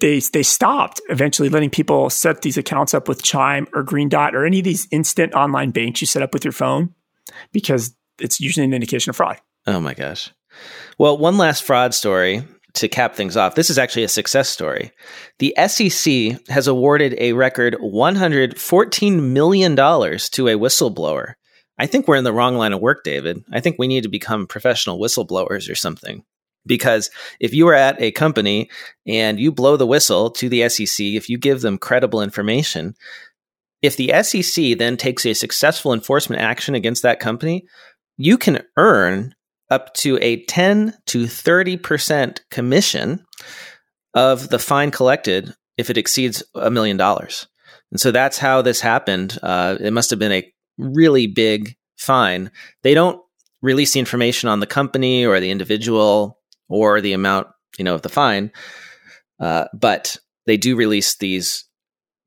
[0.00, 4.34] they they stopped eventually letting people set these accounts up with Chime or Green Dot
[4.34, 6.92] or any of these instant online banks you set up with your phone
[7.52, 9.38] because it's usually an indication of fraud.
[9.66, 10.32] Oh my gosh.
[10.98, 12.42] Well, one last fraud story
[12.74, 13.54] to cap things off.
[13.54, 14.92] This is actually a success story.
[15.38, 21.34] The SEC has awarded a record $114 million to a whistleblower.
[21.78, 23.44] I think we're in the wrong line of work, David.
[23.52, 26.22] I think we need to become professional whistleblowers or something.
[26.66, 28.70] Because if you are at a company
[29.06, 32.94] and you blow the whistle to the SEC, if you give them credible information,
[33.82, 37.66] if the SEC then takes a successful enforcement action against that company,
[38.16, 39.34] you can earn
[39.70, 43.24] up to a 10 to 30% commission
[44.14, 47.46] of the fine collected if it exceeds a million dollars.
[47.90, 49.38] And so that's how this happened.
[49.42, 52.50] Uh, it must have been a really big fine.
[52.82, 53.20] They don't
[53.62, 57.48] release the information on the company or the individual or the amount,
[57.78, 58.52] you know, of the fine,
[59.40, 61.64] uh, but they do release these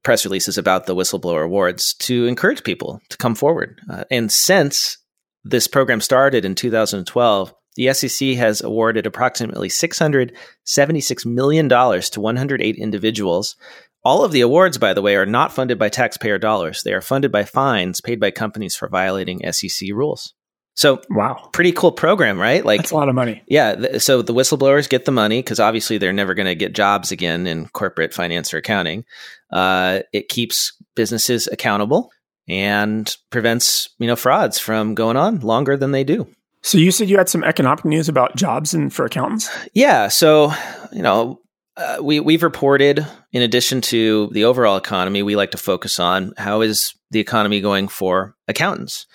[0.04, 3.82] press releases about the whistleblower awards to encourage people to come forward.
[3.90, 4.98] Uh, and since
[5.44, 13.56] this program started in 2012, the SEC has awarded approximately $676 million to 108 individuals.
[14.04, 16.84] All of the awards, by the way, are not funded by taxpayer dollars.
[16.84, 20.34] They are funded by fines paid by companies for violating SEC rules.
[20.76, 22.64] So, wow, pretty cool program, right?
[22.64, 23.44] Like, that's a lot of money.
[23.48, 23.76] Yeah.
[23.76, 27.12] Th- so the whistleblowers get the money because obviously they're never going to get jobs
[27.12, 29.04] again in corporate finance or accounting.
[29.52, 32.12] Uh, it keeps businesses accountable
[32.50, 36.28] and prevents you know frauds from going on longer than they do.
[36.62, 39.50] So you said you had some economic news about jobs and for accountants.
[39.74, 40.08] Yeah.
[40.08, 40.52] So
[40.92, 41.42] you know.
[41.78, 46.34] Uh, we we've reported in addition to the overall economy we like to focus on
[46.36, 49.06] how is the economy going for accountants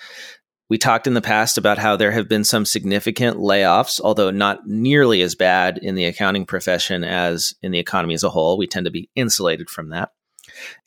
[0.71, 4.67] we talked in the past about how there have been some significant layoffs, although not
[4.67, 8.57] nearly as bad in the accounting profession as in the economy as a whole.
[8.57, 10.11] We tend to be insulated from that.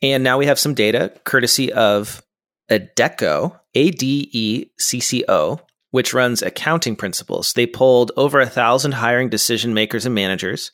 [0.02, 2.22] And now we have some data courtesy of
[2.70, 7.52] Adecco, A D E C C O, which runs accounting principals.
[7.52, 10.72] They polled over a thousand hiring decision makers and managers,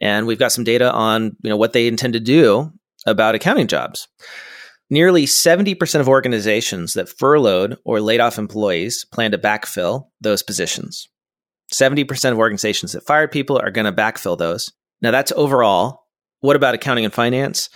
[0.00, 2.72] and we've got some data on you know what they intend to do
[3.06, 4.08] about accounting jobs.
[4.90, 11.08] Nearly 70% of organizations that furloughed or laid off employees plan to backfill those positions.
[11.72, 14.70] 70% of organizations that fired people are going to backfill those.
[15.00, 16.04] Now, that's overall.
[16.40, 17.70] What about accounting and finance?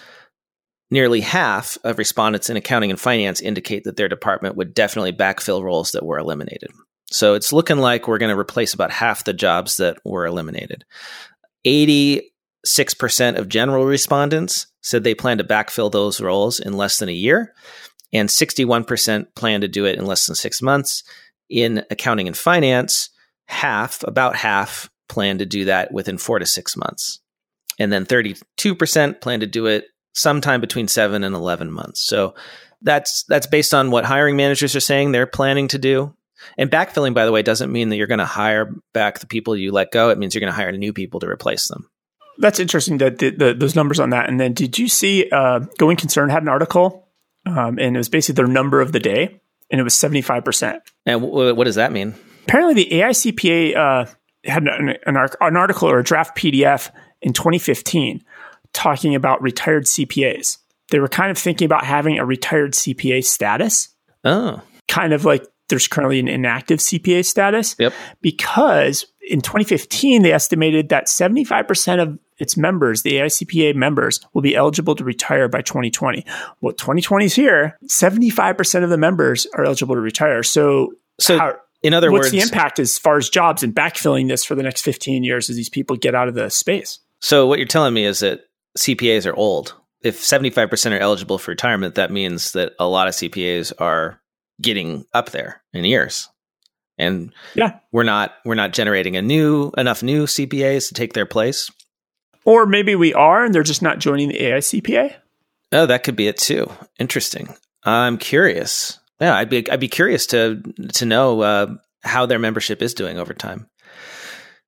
[0.90, 5.62] Nearly half of respondents in accounting and finance indicate that their department would definitely backfill
[5.62, 6.70] roles that were eliminated.
[7.10, 10.84] So it's looking like we're going to replace about half the jobs that were eliminated.
[11.66, 12.22] 86%
[13.36, 17.52] of general respondents said they plan to backfill those roles in less than a year,
[18.12, 21.02] and 61% plan to do it in less than six months.
[21.48, 23.10] In accounting and finance,
[23.46, 27.20] half, about half, plan to do that within four to six months.
[27.78, 29.84] And then 32% plan to do it
[30.16, 32.00] sometime between seven and 11 months.
[32.00, 32.34] So
[32.82, 36.14] that's, that's based on what hiring managers are saying they're planning to do.
[36.58, 39.56] And backfilling, by the way, doesn't mean that you're going to hire back the people
[39.56, 40.10] you let go.
[40.10, 41.88] It means you're going to hire new people to replace them.
[42.38, 44.28] That's interesting that the, the, those numbers on that.
[44.28, 47.08] And then did you see uh, Going Concern had an article
[47.46, 50.80] um, and it was basically their number of the day and it was 75%.
[51.06, 52.14] And w- what does that mean?
[52.44, 54.06] Apparently the AICPA uh,
[54.44, 56.90] had an, an, an article or a draft PDF
[57.22, 58.22] in 2015
[58.76, 60.58] talking about retired CPAs.
[60.90, 63.88] They were kind of thinking about having a retired CPA status.
[64.24, 64.62] Oh.
[64.86, 67.74] Kind of like there's currently an inactive CPA status.
[67.78, 67.92] Yep.
[68.20, 74.54] Because in 2015, they estimated that 75% of its members, the AICPA members, will be
[74.54, 76.24] eligible to retire by 2020.
[76.60, 77.78] Well, 2020 is here.
[77.86, 80.42] 75% of the members are eligible to retire.
[80.42, 83.74] So, so how, in other words, what's words, the impact as far as jobs and
[83.74, 87.00] backfilling this for the next 15 years as these people get out of the space?
[87.22, 88.42] So, what you're telling me is that
[88.76, 89.74] CPAs are old.
[90.02, 94.20] If 75% are eligible for retirement, that means that a lot of CPAs are
[94.60, 96.28] getting up there in years.
[96.98, 101.26] And yeah, we're not we're not generating a new enough new CPAs to take their
[101.26, 101.70] place.
[102.44, 105.14] Or maybe we are and they're just not joining the AICPA.
[105.72, 106.70] Oh, that could be it too.
[106.98, 107.54] Interesting.
[107.84, 108.98] I'm curious.
[109.20, 110.62] Yeah, I'd be I'd be curious to
[110.94, 113.68] to know uh, how their membership is doing over time.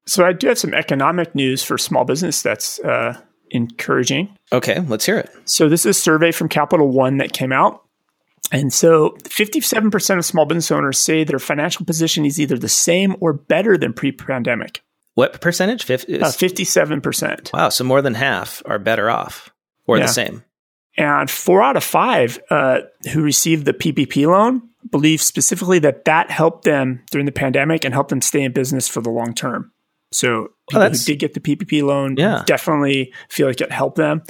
[0.06, 4.36] So I do have some economic news for small business that's uh, encouraging.
[4.52, 5.30] Okay, let's hear it.
[5.44, 7.84] So this is a survey from Capital One that came out.
[8.50, 13.14] And so 57% of small business owners say their financial position is either the same
[13.20, 14.82] or better than pre pandemic.
[15.14, 15.84] What percentage?
[15.84, 17.52] 50, uh, 57%.
[17.52, 17.68] Wow.
[17.70, 19.50] So more than half are better off
[19.86, 20.06] or yeah.
[20.06, 20.44] the same.
[20.96, 22.80] And four out of five uh,
[23.12, 27.92] who received the PPP loan believe specifically that that helped them during the pandemic and
[27.92, 29.72] helped them stay in business for the long term.
[30.10, 32.42] So oh, people oh, who did get the PPP loan yeah.
[32.46, 34.22] definitely feel like it helped them.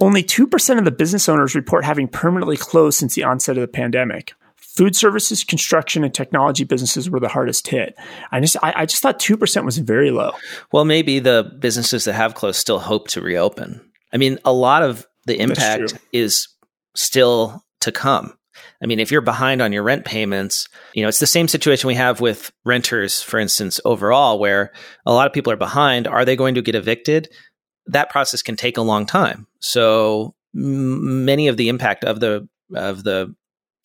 [0.00, 3.68] Only 2% of the business owners report having permanently closed since the onset of the
[3.68, 4.34] pandemic.
[4.56, 7.96] Food services, construction, and technology businesses were the hardest hit.
[8.30, 10.32] I just, I, I just thought 2% was very low.
[10.72, 13.80] Well, maybe the businesses that have closed still hope to reopen.
[14.12, 16.48] I mean, a lot of the impact is
[16.94, 18.38] still to come.
[18.82, 21.88] I mean, if you're behind on your rent payments, you know, it's the same situation
[21.88, 24.72] we have with renters, for instance, overall, where
[25.04, 26.06] a lot of people are behind.
[26.06, 27.28] Are they going to get evicted?
[27.86, 29.46] That process can take a long time.
[29.58, 33.34] So m- many of the impact of the of the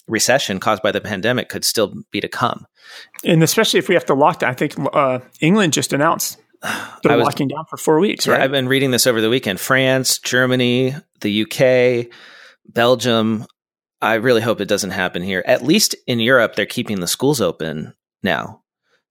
[0.07, 2.67] recession caused by the pandemic could still be to come.
[3.23, 6.37] And especially if we have to lock down, I think uh, England just announced
[7.03, 8.39] they're was, locking down for four weeks, right?
[8.41, 9.59] I've been reading this over the weekend.
[9.59, 12.13] France, Germany, the UK,
[12.67, 13.45] Belgium,
[14.03, 15.43] I really hope it doesn't happen here.
[15.45, 18.61] At least in Europe, they're keeping the schools open now.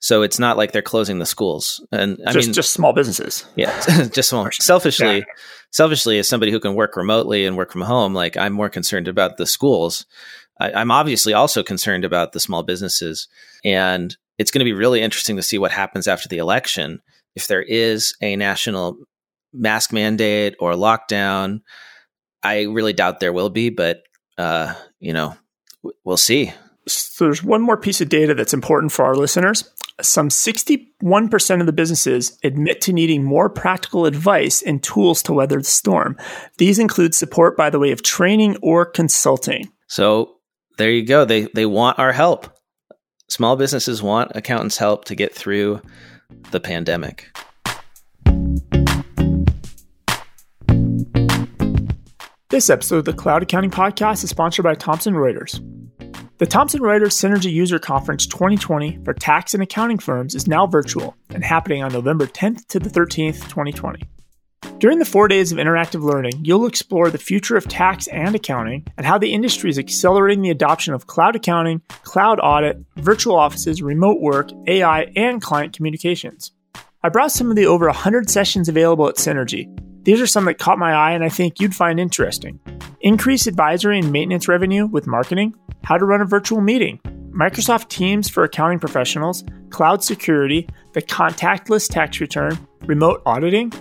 [0.00, 1.84] So it's not like they're closing the schools.
[1.92, 3.46] And I just, mean, just small businesses.
[3.54, 3.80] Yeah,
[4.12, 4.48] just small.
[4.50, 5.24] Selfishly, yeah.
[5.70, 9.06] selfishly, as somebody who can work remotely and work from home, like I'm more concerned
[9.06, 10.04] about the schools.
[10.60, 13.28] I, I'm obviously also concerned about the small businesses,
[13.64, 17.00] and it's going to be really interesting to see what happens after the election
[17.36, 18.96] if there is a national
[19.52, 21.60] mask mandate or lockdown.
[22.42, 24.02] I really doubt there will be, but
[24.38, 25.36] uh, you know,
[26.04, 26.52] we'll see.
[26.88, 29.70] So there's one more piece of data that's important for our listeners.
[30.00, 35.58] Some 61% of the businesses admit to needing more practical advice and tools to weather
[35.58, 36.16] the storm.
[36.58, 39.70] These include support by the way of training or consulting.
[39.86, 40.36] So
[40.78, 41.24] there you go.
[41.24, 42.48] They they want our help.
[43.28, 45.80] Small businesses want accountants' help to get through
[46.50, 47.30] the pandemic.
[52.52, 55.58] This episode of the Cloud Accounting Podcast is sponsored by Thomson Reuters.
[56.36, 61.16] The Thomson Reuters Synergy User Conference 2020 for tax and accounting firms is now virtual
[61.30, 64.02] and happening on November 10th to the 13th, 2020.
[64.76, 68.86] During the four days of interactive learning, you'll explore the future of tax and accounting
[68.98, 73.80] and how the industry is accelerating the adoption of cloud accounting, cloud audit, virtual offices,
[73.80, 76.52] remote work, AI, and client communications.
[77.02, 79.74] I brought some of the over 100 sessions available at Synergy.
[80.04, 82.58] These are some that caught my eye and I think you'd find interesting.
[83.00, 86.98] Increase advisory and maintenance revenue with marketing, how to run a virtual meeting,
[87.30, 93.72] Microsoft Teams for accounting professionals, cloud security, the contactless tax return, remote auditing,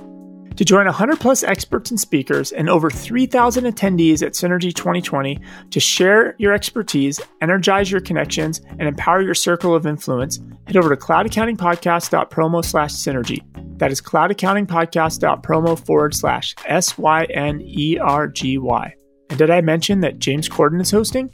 [0.55, 5.39] to join 100 plus experts and speakers and over 3,000 attendees at Synergy 2020
[5.71, 10.95] to share your expertise, energize your connections, and empower your circle of influence, head over
[10.95, 13.39] to cloudaccountingpodcast.promo slash synergy.
[13.81, 18.93] That is cloudaccountingpodcast.promo forward slash S Y N E R G Y.
[19.31, 21.33] And did I mention that James Corden is hosting?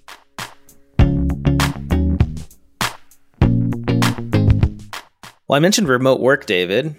[5.49, 6.95] Well, I mentioned remote work, David.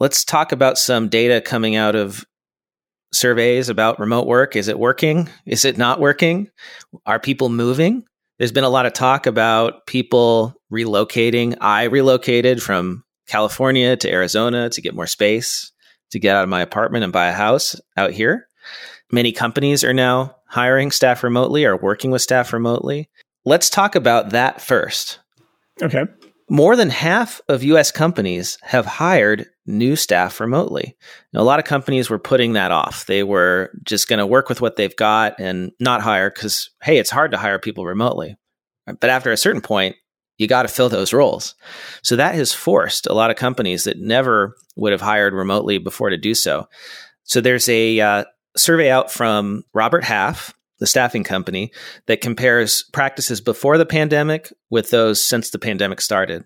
[0.00, 2.24] Let's talk about some data coming out of
[3.12, 4.56] surveys about remote work.
[4.56, 5.28] Is it working?
[5.44, 6.48] Is it not working?
[7.04, 8.04] Are people moving?
[8.38, 11.54] There's been a lot of talk about people relocating.
[11.60, 15.72] I relocated from California to Arizona to get more space,
[16.10, 18.48] to get out of my apartment and buy a house out here.
[19.10, 23.10] Many companies are now hiring staff remotely or working with staff remotely.
[23.44, 25.18] Let's talk about that first.
[25.82, 26.04] Okay.
[26.48, 30.96] More than half of US companies have hired new staff remotely.
[31.32, 33.06] Now, a lot of companies were putting that off.
[33.06, 36.98] They were just going to work with what they've got and not hire because, hey,
[36.98, 38.36] it's hard to hire people remotely.
[38.86, 39.96] But after a certain point,
[40.38, 41.54] you got to fill those roles.
[42.02, 46.10] So that has forced a lot of companies that never would have hired remotely before
[46.10, 46.68] to do so.
[47.22, 48.24] So there's a uh,
[48.56, 51.72] survey out from Robert Half, the staffing company,
[52.06, 56.44] that compares practices before the pandemic with those since the pandemic started.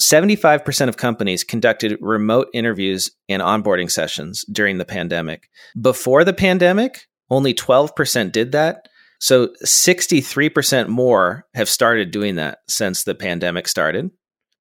[0.00, 5.50] 75% of companies conducted remote interviews and onboarding sessions during the pandemic.
[5.78, 8.88] Before the pandemic, only 12% did that.
[9.20, 14.10] So 63% more have started doing that since the pandemic started.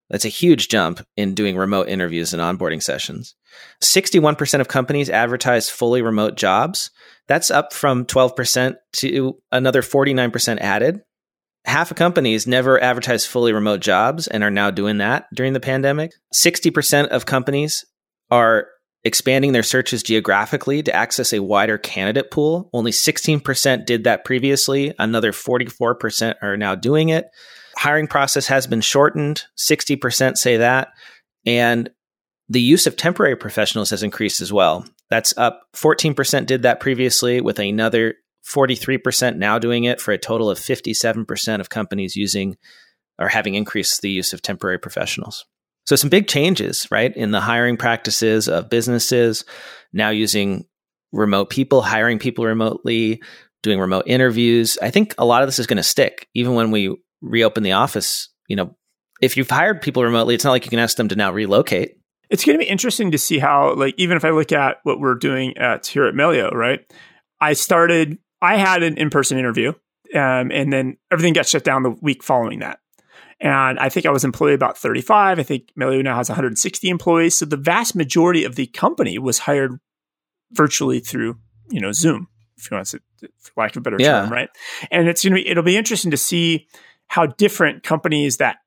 [0.10, 3.36] That's a huge jump in doing remote interviews and onboarding sessions.
[3.82, 6.92] 61% of companies advertise fully remote jobs.
[7.28, 11.02] That's up from 12% to another 49% added
[11.66, 15.60] half of companies never advertised fully remote jobs and are now doing that during the
[15.60, 16.12] pandemic.
[16.34, 17.86] 60% of companies
[18.32, 18.68] are
[19.04, 22.70] expanding their searches geographically to access a wider candidate pool.
[22.74, 24.94] Only 16% did that previously.
[25.00, 27.26] Another 44% are now doing it.
[27.78, 29.44] Hiring process has been shortened.
[29.58, 30.90] 60% say that.
[31.46, 31.90] And
[32.50, 34.86] the use of temporary professionals has increased as well.
[35.10, 38.16] That's up 14% did that previously with another
[38.48, 42.58] 43% now doing it for a total of 57% of companies using
[43.20, 45.46] or having increased the use of temporary professionals.
[45.90, 49.44] So, some big changes, right, in the hiring practices of businesses
[49.92, 50.68] now using
[51.12, 53.24] remote people, hiring people remotely,
[53.64, 54.78] doing remote interviews.
[54.84, 57.72] I think a lot of this is going to stick even when we reopen the
[57.72, 58.30] office.
[58.48, 58.78] You know,
[59.20, 61.96] if you've hired people remotely, it's not like you can ask them to now relocate.
[62.30, 65.00] It's going to be interesting to see how, like, even if I look at what
[65.00, 66.82] we're doing at here at Melio, right?
[67.42, 69.70] I started I had an in person interview,
[70.14, 72.78] um, and then everything got shut down the week following that.
[73.42, 75.40] And I think I was employee about 35.
[75.40, 77.38] I think Melio now has 160 employees.
[77.38, 79.80] So the vast majority of the company was hired
[80.52, 81.38] virtually through,
[81.70, 83.00] you know, Zoom, if you want to,
[83.40, 84.22] for lack of a better yeah.
[84.22, 84.50] term, right?
[84.92, 86.68] And it's going to be, it'll be interesting to see
[87.08, 88.58] how different companies that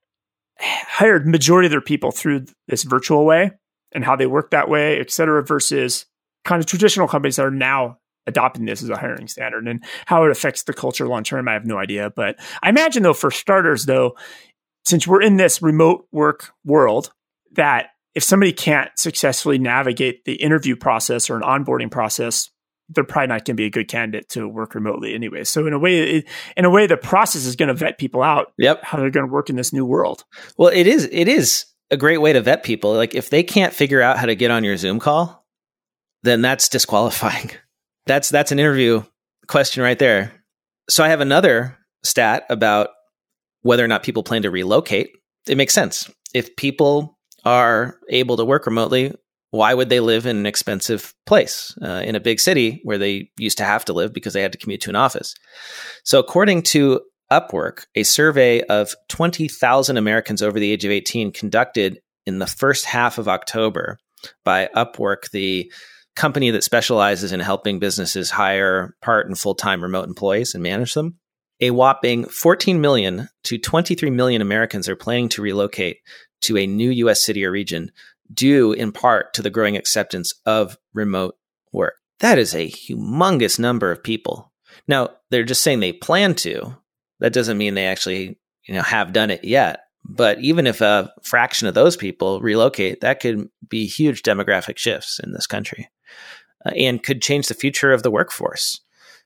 [0.58, 3.50] hired majority of their people through this virtual way
[3.92, 6.06] and how they work that way, et cetera, versus
[6.44, 10.24] kind of traditional companies that are now adopting this as a hiring standard and how
[10.24, 13.32] it affects the culture long term i have no idea but i imagine though for
[13.32, 14.16] starters though
[14.84, 17.12] since we're in this remote work world
[17.52, 22.50] that if somebody can't successfully navigate the interview process or an onboarding process
[22.94, 25.44] they're probably not going to be a good candidate to work remotely anyway.
[25.44, 26.24] So in a way
[26.56, 28.82] in a way the process is going to vet people out yep.
[28.82, 30.24] how they're going to work in this new world.
[30.56, 32.92] Well it is it is a great way to vet people.
[32.94, 35.46] Like if they can't figure out how to get on your zoom call
[36.22, 37.50] then that's disqualifying.
[38.06, 39.04] That's that's an interview
[39.46, 40.32] question right there.
[40.90, 42.88] So I have another stat about
[43.62, 45.10] whether or not people plan to relocate.
[45.46, 46.10] It makes sense.
[46.34, 49.14] If people are able to work remotely,
[49.50, 53.30] why would they live in an expensive place uh, in a big city where they
[53.36, 55.34] used to have to live because they had to commute to an office?
[56.04, 57.00] So, according to
[57.30, 62.84] Upwork, a survey of 20,000 Americans over the age of 18 conducted in the first
[62.86, 63.98] half of October
[64.44, 65.70] by Upwork, the
[66.16, 70.94] company that specializes in helping businesses hire part and full time remote employees and manage
[70.94, 71.18] them.
[71.62, 76.00] A whopping 14 million to 23 million Americans are planning to relocate
[76.42, 77.22] to a new U.S.
[77.22, 77.92] city or region
[78.34, 81.36] due in part to the growing acceptance of remote
[81.72, 81.94] work.
[82.18, 84.52] That is a humongous number of people.
[84.88, 86.76] Now, they're just saying they plan to.
[87.20, 89.84] That doesn't mean they actually, you know, have done it yet.
[90.04, 95.20] But even if a fraction of those people relocate, that could be huge demographic shifts
[95.22, 95.90] in this country
[96.66, 98.80] uh, and could change the future of the workforce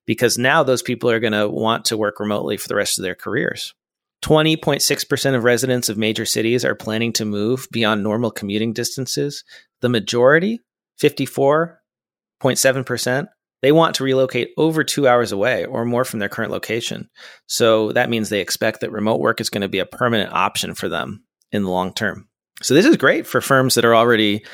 [0.06, 3.02] because now those people are going to want to work remotely for the rest of
[3.02, 3.74] their careers.
[4.22, 9.44] 20.6% of residents of major cities are planning to move beyond normal commuting distances.
[9.82, 10.60] The majority,
[11.00, 13.26] 54.7%,
[13.62, 17.08] they want to relocate over two hours away or more from their current location.
[17.46, 20.74] So that means they expect that remote work is going to be a permanent option
[20.74, 22.28] for them in the long term.
[22.62, 24.44] So this is great for firms that are already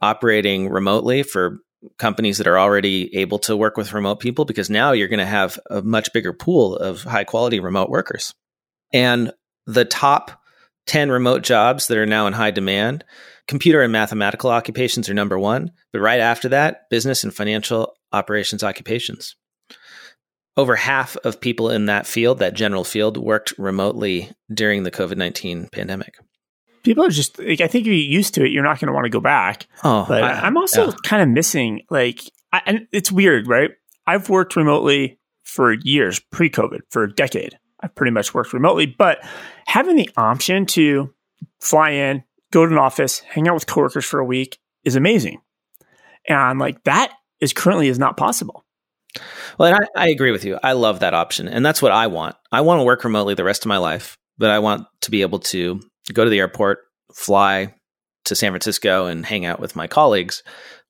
[0.00, 1.58] operating remotely, for
[1.98, 5.26] companies that are already able to work with remote people, because now you're going to
[5.26, 8.34] have a much bigger pool of high quality remote workers.
[8.92, 9.32] And
[9.66, 10.40] the top
[10.86, 13.04] 10 remote jobs that are now in high demand,
[13.48, 15.72] computer and mathematical occupations are number one.
[15.92, 19.36] But right after that, business and financial operations occupations.
[20.56, 25.16] Over half of people in that field, that general field, worked remotely during the COVID
[25.16, 26.16] 19 pandemic.
[26.86, 28.92] People are just like, I think if you're used to it, you're not going to
[28.92, 29.66] want to go back.
[29.82, 30.94] Oh, but I, am also yeah.
[31.02, 32.20] kind of missing, like,
[32.52, 33.72] I, and it's weird, right?
[34.06, 37.58] I've worked remotely for years pre COVID, for a decade.
[37.80, 39.18] I've pretty much worked remotely, but
[39.66, 41.12] having the option to
[41.60, 42.22] fly in,
[42.52, 45.40] go to an office, hang out with coworkers for a week is amazing.
[46.28, 48.64] And like that is currently is not possible.
[49.58, 50.56] Well, and I, I agree with you.
[50.62, 51.48] I love that option.
[51.48, 52.36] And that's what I want.
[52.52, 55.22] I want to work remotely the rest of my life, but I want to be
[55.22, 55.80] able to
[56.12, 56.80] go to the airport,
[57.14, 57.74] fly
[58.24, 60.42] to San Francisco and hang out with my colleagues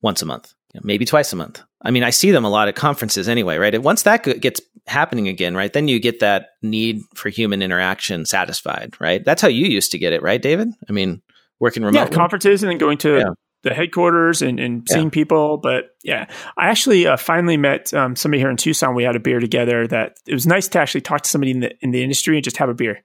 [0.02, 1.62] once a month, maybe twice a month.
[1.82, 3.80] I mean, I see them a lot at conferences anyway, right?
[3.80, 8.94] Once that gets happening again, right, then you get that need for human interaction satisfied,
[9.00, 9.24] right?
[9.24, 10.68] That's how you used to get it, right, David?
[10.88, 11.22] I mean,
[11.60, 12.10] working remotely.
[12.10, 13.30] Yeah, conferences and then going to yeah
[13.66, 15.10] the headquarters and, and seeing yeah.
[15.10, 15.58] people.
[15.58, 18.94] But yeah, I actually uh, finally met um, somebody here in Tucson.
[18.94, 19.88] We had a beer together.
[19.88, 22.44] That it was nice to actually talk to somebody in the in the industry and
[22.44, 23.02] just have a beer.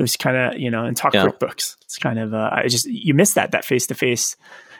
[0.00, 1.26] It was kind of you know and talk yeah.
[1.26, 1.76] QuickBooks.
[1.82, 4.34] It's kind of uh, I just you miss that that face to face.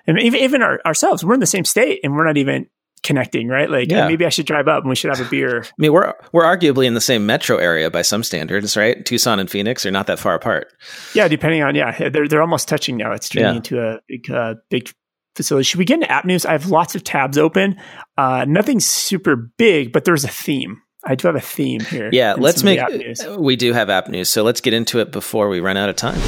[0.06, 2.68] And even even our, ourselves, we're in the same state and we're not even
[3.02, 3.68] connecting, right?
[3.68, 4.08] Like yeah.
[4.08, 5.62] maybe I should drive up and we should have a beer.
[5.64, 9.04] I mean, we're we're arguably in the same metro area by some standards, right?
[9.04, 10.72] Tucson and Phoenix are not that far apart.
[11.14, 13.12] Yeah, depending on yeah, they're they're almost touching now.
[13.12, 13.56] It's turning yeah.
[13.56, 14.90] into a big uh, big
[15.36, 15.64] facility.
[15.64, 16.46] Should we get into app news?
[16.46, 17.76] I have lots of tabs open.
[18.16, 20.80] Uh, nothing super big, but there's a theme.
[21.04, 22.10] I do have a theme here.
[22.12, 22.80] Yeah, let's make.
[23.38, 25.96] We do have app news, so let's get into it before we run out of
[25.96, 26.20] time.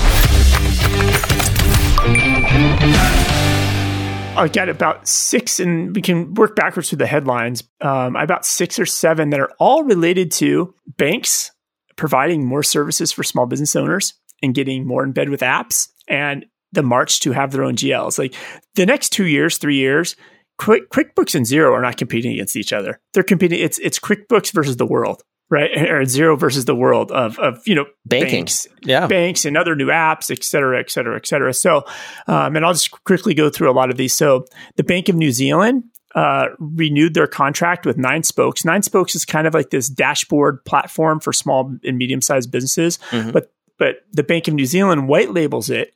[4.34, 7.62] I got about six, and we can work backwards through the headlines.
[7.82, 11.50] Um, about six or seven that are all related to banks
[11.96, 16.46] providing more services for small business owners and getting more in bed with apps, and
[16.72, 18.18] the march to have their own GLs.
[18.18, 18.34] Like
[18.74, 20.16] the next two years, three years,
[20.58, 23.00] Quick, QuickBooks and Xero are not competing against each other.
[23.14, 23.60] They're competing.
[23.60, 25.70] It's it's QuickBooks versus the world, right?
[25.90, 29.74] Or Xero versus the world of of you know banking, banks, yeah, banks and other
[29.74, 31.52] new apps, et cetera, et cetera, et cetera.
[31.52, 31.84] So,
[32.26, 34.14] um, and I'll just quickly go through a lot of these.
[34.14, 34.46] So,
[34.76, 35.84] the Bank of New Zealand
[36.14, 38.64] uh, renewed their contract with Nine Spokes.
[38.64, 42.98] Nine Spokes is kind of like this dashboard platform for small and medium sized businesses,
[43.10, 43.30] mm-hmm.
[43.30, 45.94] but but the Bank of New Zealand white labels it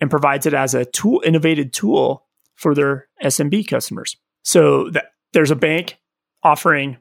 [0.00, 2.24] and provides it as a tool, innovative tool
[2.58, 4.16] for their SMB customers.
[4.42, 5.98] So that there's a bank
[6.42, 6.98] offering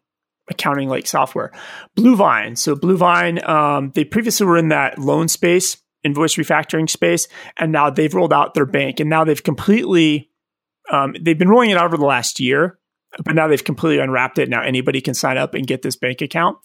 [0.50, 1.52] accounting like software.
[1.98, 2.58] Bluevine.
[2.58, 7.28] So Bluevine, um, they previously were in that loan space, invoice refactoring space,
[7.58, 10.30] and now they've rolled out their bank, and now they've completely
[10.90, 12.80] um, they've been rolling it out over the last year.
[13.24, 14.50] But now they've completely unwrapped it.
[14.50, 16.58] Now anybody can sign up and get this bank account,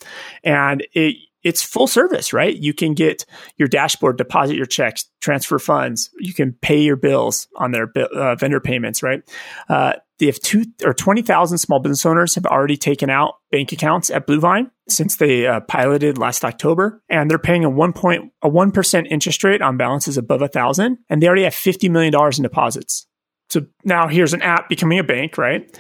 [0.45, 2.57] and it it's full service, right?
[2.57, 3.25] You can get
[3.57, 6.11] your dashboard, deposit your checks, transfer funds.
[6.19, 9.23] You can pay your bills on their uh, vendor payments, right?
[9.69, 14.09] Uh, they have two or 20,000 small business owners have already taken out bank accounts
[14.09, 17.03] at Bluevine since they uh, piloted last October.
[17.09, 20.99] And they're paying a one point, a 1% interest rate on balances above a thousand.
[21.11, 23.09] And they already have $50 million in deposits.
[23.51, 25.77] So now here's an app becoming a bank, right?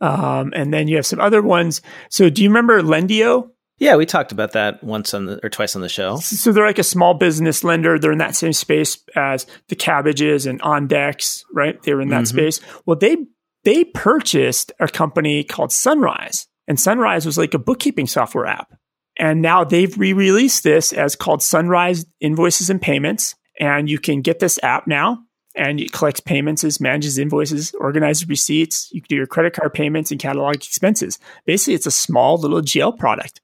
[0.00, 1.80] Um, and then you have some other ones.
[2.10, 3.50] So do you remember Lendio?
[3.78, 6.16] Yeah, we talked about that once on the, or twice on the show.
[6.18, 7.98] So they're like a small business lender.
[7.98, 11.82] They're in that same space as the Kabbages and OnDeck, right?
[11.82, 12.38] They were in that mm-hmm.
[12.38, 12.60] space.
[12.86, 13.16] Well, they
[13.64, 18.74] they purchased a company called Sunrise, and Sunrise was like a bookkeeping software app.
[19.16, 24.38] And now they've re-released this as called Sunrise Invoices and Payments, and you can get
[24.38, 25.18] this app now.
[25.56, 28.90] And it collects payments, as manages invoices, organizes receipts.
[28.92, 31.20] You can do your credit card payments and catalog expenses.
[31.46, 33.40] Basically, it's a small little GL product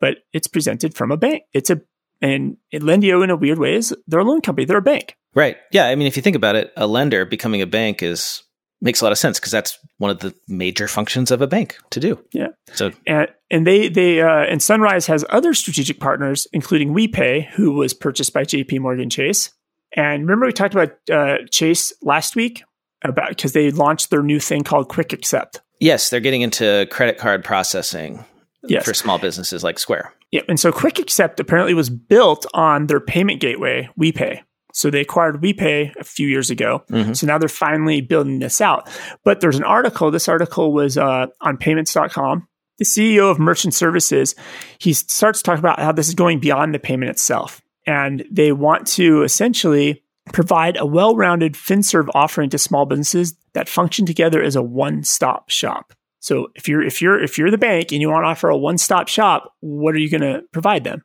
[0.00, 1.44] but it's presented from a bank.
[1.52, 1.80] It's a
[2.22, 4.64] And Lendio, in a weird way, is they're a loan company.
[4.64, 5.16] They're a bank.
[5.34, 5.56] Right.
[5.70, 5.86] Yeah.
[5.86, 8.42] I mean, if you think about it, a lender becoming a bank is
[8.80, 11.76] makes a lot of sense because that's one of the major functions of a bank
[11.90, 12.22] to do.
[12.32, 12.48] Yeah.
[12.72, 17.72] So and and they they uh, and Sunrise has other strategic partners, including WePay, who
[17.72, 18.78] was purchased by J.P.
[18.78, 19.50] Morgan Chase.
[19.96, 22.62] And remember we talked about uh, Chase last week
[23.02, 25.60] about because they launched their new thing called Quick Accept.
[25.80, 28.24] Yes, they're getting into credit card processing
[28.66, 28.84] yes.
[28.84, 30.12] for small businesses like Square.
[30.30, 34.42] Yeah, and so Quick Accept apparently was built on their payment gateway, WePay.
[34.72, 36.84] So they acquired WePay a few years ago.
[36.90, 37.14] Mm-hmm.
[37.14, 38.88] So now they're finally building this out.
[39.24, 40.10] But there's an article.
[40.10, 42.46] This article was uh, on payments.com.
[42.78, 44.34] The CEO of Merchant Services,
[44.78, 47.60] he starts talking about how this is going beyond the payment itself.
[47.86, 50.02] And they want to essentially
[50.32, 55.92] provide a well-rounded FinServe offering to small businesses that function together as a one-stop shop.
[56.20, 58.56] So if you're if you're if you're the bank and you want to offer a
[58.56, 61.02] one-stop shop, what are you going to provide them?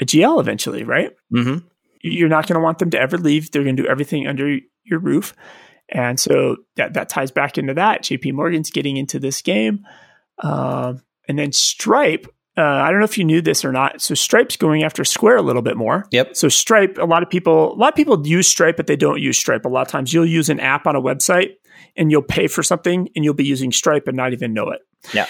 [0.00, 1.10] A GL eventually, right?
[1.32, 1.66] Mm-hmm
[2.02, 3.50] you're not going to want them to ever leave.
[3.50, 5.34] They're going to do everything under your roof.
[5.88, 8.02] And so that, that ties back into that.
[8.02, 9.84] JP Morgan's getting into this game.
[10.42, 10.94] Uh,
[11.28, 12.26] and then Stripe,
[12.56, 14.00] uh, I don't know if you knew this or not.
[14.00, 16.06] So Stripe's going after Square a little bit more.
[16.10, 16.36] Yep.
[16.36, 19.20] So Stripe, a lot of people, a lot of people use Stripe, but they don't
[19.20, 19.64] use Stripe.
[19.64, 21.52] A lot of times you'll use an app on a website
[21.96, 24.80] and you'll pay for something and you'll be using Stripe and not even know it.
[25.12, 25.26] Yeah.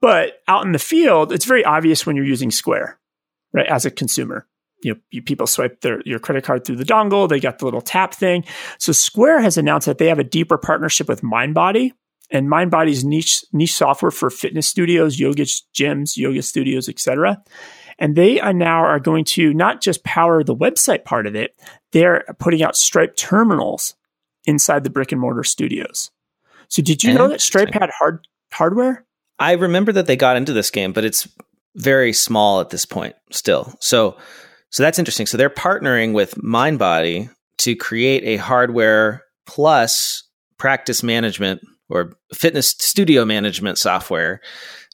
[0.00, 2.98] But out in the field, it's very obvious when you're using Square,
[3.52, 3.66] right?
[3.66, 4.46] As a consumer
[4.82, 7.28] you know, you, people swipe their your credit card through the dongle.
[7.28, 8.44] They got the little tap thing.
[8.78, 11.92] So Square has announced that they have a deeper partnership with MindBody,
[12.30, 17.42] and MindBody's niche niche software for fitness studios, yoga gyms, yoga studios, etc.
[17.98, 21.54] And they are now are going to not just power the website part of it,
[21.92, 23.94] they're putting out Stripe terminals
[24.44, 26.10] inside the brick and mortar studios.
[26.68, 29.04] So did you know that Stripe had hard hardware?
[29.38, 31.28] I remember that they got into this game, but it's
[31.74, 33.74] very small at this point still.
[33.80, 34.16] So
[34.70, 35.26] so that's interesting.
[35.26, 40.24] So they're partnering with MindBody to create a hardware plus
[40.58, 44.40] practice management or fitness studio management software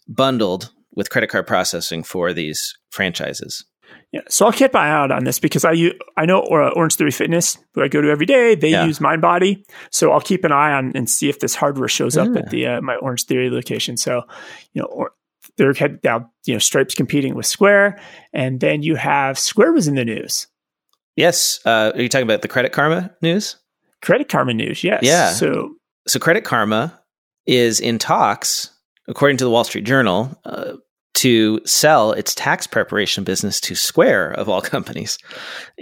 [0.08, 3.64] bundled with credit card processing for these franchises.
[4.12, 6.96] Yeah, so I'll keep my eye out on this because I I know uh, Orange
[6.96, 8.86] Theory Fitness, who I go to every day, they yeah.
[8.86, 9.64] use MindBody.
[9.90, 12.38] So I'll keep an eye on and see if this hardware shows up yeah.
[12.38, 13.98] at the uh, my Orange Theory location.
[13.98, 14.22] So
[14.72, 15.12] you know, or,
[15.56, 18.00] they're now you know Stripe's competing with Square,
[18.32, 20.46] and then you have Square was in the news.
[21.16, 23.56] Yes, uh, are you talking about the Credit Karma news?
[24.00, 25.02] Credit Karma news, yes.
[25.02, 25.30] Yeah.
[25.32, 25.74] So
[26.06, 26.98] so Credit Karma
[27.46, 28.70] is in talks,
[29.06, 30.74] according to the Wall Street Journal, uh,
[31.18, 35.18] to sell its tax preparation business to Square of all companies,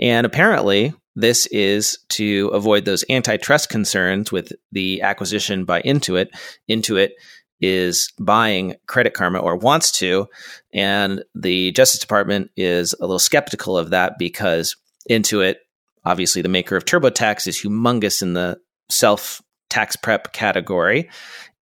[0.01, 0.95] and apparently.
[1.19, 6.29] This is to avoid those antitrust concerns with the acquisition by Intuit.
[6.69, 7.13] Intuit
[7.61, 10.27] is buying Credit Karma or wants to.
[10.73, 14.77] And the Justice Department is a little skeptical of that because
[15.11, 15.57] Intuit,
[16.05, 18.59] obviously the maker of TurboTax, is humongous in the
[18.91, 21.09] self tax prep category.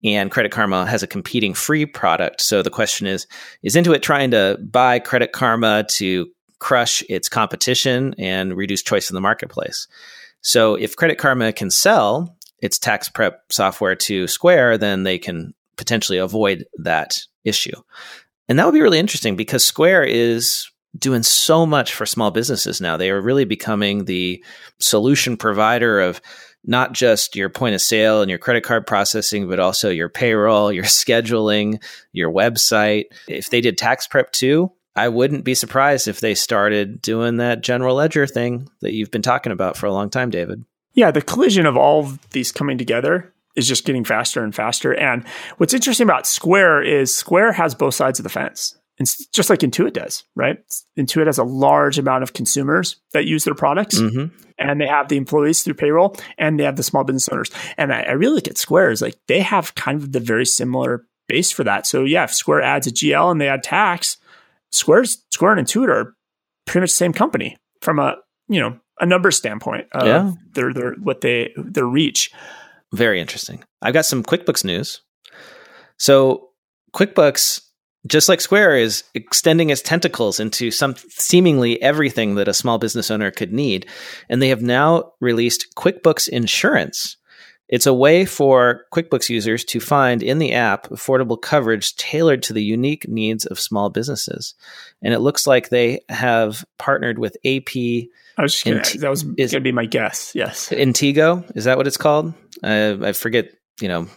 [0.04, 2.42] And Credit Karma has a competing free product.
[2.42, 3.28] So the question is
[3.62, 6.28] Is Intuit trying to buy Credit Karma to
[6.60, 9.88] crush its competition and reduce choice in the marketplace?
[10.42, 15.54] So if Credit Karma can sell its tax prep software to Square, then they can
[15.78, 17.76] potentially avoid that issue.
[18.48, 22.80] And that would be really interesting because Square is doing so much for small businesses
[22.80, 22.98] now.
[22.98, 24.44] They are really becoming the
[24.80, 26.22] solution provider of
[26.66, 30.72] not just your point of sale and your credit card processing, but also your payroll,
[30.72, 33.06] your scheduling, your website.
[33.28, 37.62] If they did tax prep too, I wouldn't be surprised if they started doing that
[37.62, 40.64] general ledger thing that you've been talking about for a long time, David.
[40.94, 44.94] Yeah, the collision of all of these coming together is just getting faster and faster.
[44.94, 45.26] And
[45.58, 48.78] what's interesting about Square is Square has both sides of the fence.
[49.00, 50.60] It's just like Intuit does, right?
[50.98, 54.36] Intuit has a large amount of consumers that use their products, mm-hmm.
[54.60, 57.50] and they have the employees through payroll, and they have the small business owners.
[57.78, 60.46] And I, I really look at Square as like they have kind of the very
[60.46, 61.88] similar base for that.
[61.88, 64.18] So yeah, if Square adds a GL and they add tax,
[64.72, 66.16] Square's Square and Intuit are
[66.66, 68.18] pretty much the same company from a
[68.48, 70.32] you know a number standpoint of yeah.
[70.54, 72.32] their their what they their reach.
[72.94, 73.64] Very interesting.
[73.82, 75.02] I've got some QuickBooks news.
[75.98, 76.50] So,
[76.96, 77.62] QuickBooks,
[78.06, 83.10] just like Square, is extending its tentacles into some seemingly everything that a small business
[83.10, 83.86] owner could need.
[84.30, 87.18] And they have now released QuickBooks Insurance.
[87.70, 92.54] It's a way for QuickBooks users to find in the app affordable coverage tailored to
[92.54, 94.54] the unique needs of small businesses.
[95.02, 97.76] And it looks like they have partnered with AP
[98.38, 100.34] I was just gonna, Int- that was going to be my guess.
[100.34, 102.34] Yes, Intego is that what it's called?
[102.64, 103.50] Uh, I forget.
[103.82, 104.08] You know,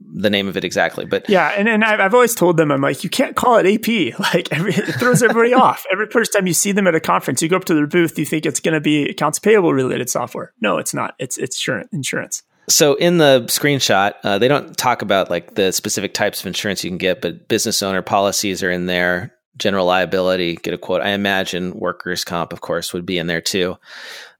[0.00, 1.04] the name of it exactly.
[1.04, 4.18] But yeah, and, and I've always told them, I'm like, you can't call it AP.
[4.36, 5.86] Like every, it throws everybody off.
[5.90, 8.18] Every first time you see them at a conference, you go up to their booth,
[8.18, 10.52] you think it's going to be accounts payable related software.
[10.60, 11.14] No, it's not.
[11.18, 12.42] It's it's insurance.
[12.68, 16.82] So in the screenshot, uh, they don't talk about like the specific types of insurance
[16.82, 19.32] you can get, but business owner policies are in there.
[19.56, 21.00] General liability, get a quote.
[21.00, 23.76] I imagine workers' comp, of course, would be in there too.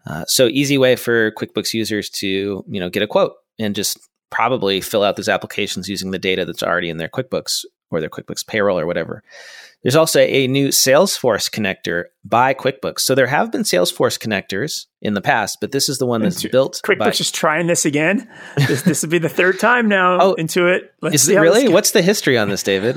[0.06, 3.98] Uh, so easy way for QuickBooks users to you know get a quote and just
[4.30, 8.10] probably fill out those applications using the data that's already in their QuickBooks or their
[8.10, 9.22] QuickBooks payroll or whatever.
[9.82, 13.00] There's also a new Salesforce connector by QuickBooks.
[13.00, 16.42] So there have been Salesforce connectors in the past, but this is the one that's
[16.48, 16.80] built.
[16.84, 18.28] QuickBooks by- is trying this again.
[18.56, 20.88] this, this will be the third time now oh, Intuit.
[21.02, 21.68] Let's is it really?
[21.68, 22.96] What's the history on this, David?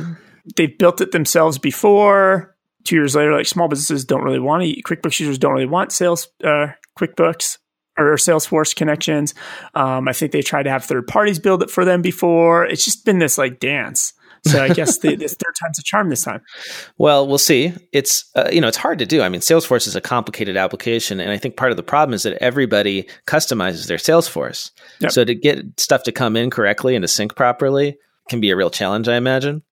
[0.55, 2.55] They've built it themselves before.
[2.85, 4.81] Two years later, like small businesses don't really want to.
[4.81, 6.67] QuickBooks users don't really want sales uh,
[6.97, 7.57] QuickBooks
[7.99, 9.33] or Salesforce connections.
[9.75, 12.65] Um, I think they tried to have third parties build it for them before.
[12.65, 14.13] It's just been this like dance.
[14.45, 16.41] So I guess the, this third time's a charm this time.
[16.97, 17.73] Well, we'll see.
[17.93, 19.21] It's uh, you know it's hard to do.
[19.21, 22.23] I mean, Salesforce is a complicated application, and I think part of the problem is
[22.23, 24.71] that everybody customizes their Salesforce.
[24.99, 25.11] Yep.
[25.11, 27.97] So to get stuff to come in correctly and to sync properly
[28.27, 29.63] can be a real challenge, I imagine.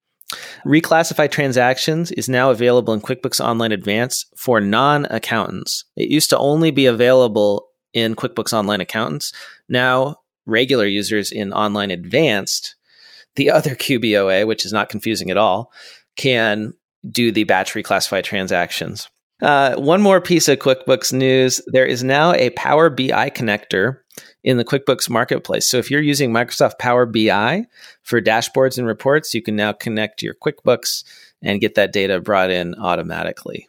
[0.65, 5.85] Reclassify transactions is now available in QuickBooks Online Advanced for non accountants.
[5.95, 7.66] It used to only be available
[7.97, 9.33] in QuickBooks Online Accountants.
[9.67, 12.75] Now, regular users in Online Advanced
[13.35, 15.71] the other QBOA, which is not confusing at all,
[16.15, 16.73] can
[17.09, 19.09] do the batch reclassify transactions.
[19.41, 23.99] Uh, one more piece of QuickBooks news there is now a Power BI connector
[24.43, 25.67] in the QuickBooks marketplace.
[25.67, 27.65] So if you're using Microsoft Power BI
[28.01, 31.03] for dashboards and reports, you can now connect your QuickBooks
[31.41, 33.67] and get that data brought in automatically.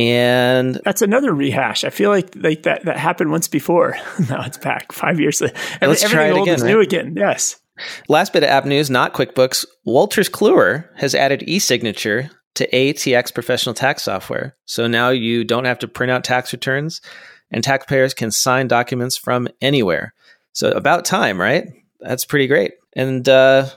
[0.00, 1.84] And that's another rehash.
[1.84, 3.98] I feel like like that that happened once before.
[4.30, 5.42] now it's back five years.
[5.42, 5.54] Every,
[5.86, 6.54] let's try it again.
[6.54, 6.70] Is right?
[6.70, 7.14] new again.
[7.18, 7.60] Yes.
[8.08, 9.66] Last bit of app news, not QuickBooks.
[9.86, 14.56] Wolters Kluwer has added e-signature to ATX professional tax software.
[14.64, 17.02] So now you don't have to print out tax returns
[17.50, 20.14] and taxpayers can sign documents from anywhere.
[20.52, 21.66] So about time, right?
[22.00, 22.72] That's pretty great.
[22.94, 23.68] And uh,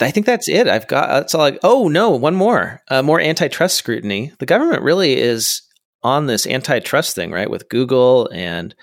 [0.00, 0.66] I think that's it.
[0.66, 1.42] I've got that's all.
[1.42, 4.32] I, oh no, one more, uh, more antitrust scrutiny.
[4.38, 5.62] The government really is
[6.02, 7.50] on this antitrust thing, right?
[7.50, 8.74] With Google and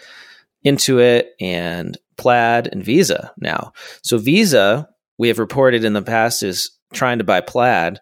[0.65, 3.73] Intuit and Plaid, and Visa now.
[4.03, 4.87] So Visa,
[5.17, 7.99] we have reported in the past, is trying to buy Plaid.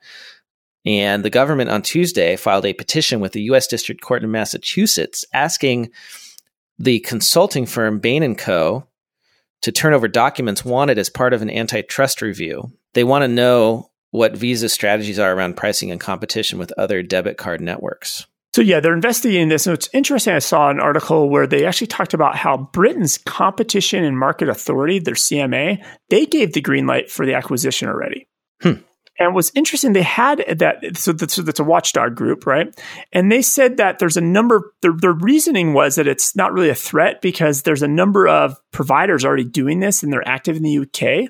[0.86, 3.68] And the government on Tuesday filed a petition with the U.S.
[3.68, 5.91] District Court in Massachusetts asking
[6.78, 8.88] the consulting firm Bain & Co.
[9.62, 12.72] to turn over documents wanted as part of an antitrust review.
[12.93, 17.37] They want to know what Visa's strategies are around pricing and competition with other debit
[17.37, 18.25] card networks.
[18.53, 19.67] So yeah, they're investigating this.
[19.67, 20.33] And it's interesting.
[20.33, 24.99] I saw an article where they actually talked about how Britain's Competition and Market Authority,
[24.99, 28.27] their CMA, they gave the green light for the acquisition already.
[28.61, 28.81] Hmm.
[29.19, 30.97] And what's interesting, they had that.
[30.97, 32.67] So that's, so that's a watchdog group, right?
[33.11, 34.73] And they said that there's a number.
[34.81, 38.57] Their, their reasoning was that it's not really a threat because there's a number of
[38.71, 41.29] providers already doing this, and they're active in the UK.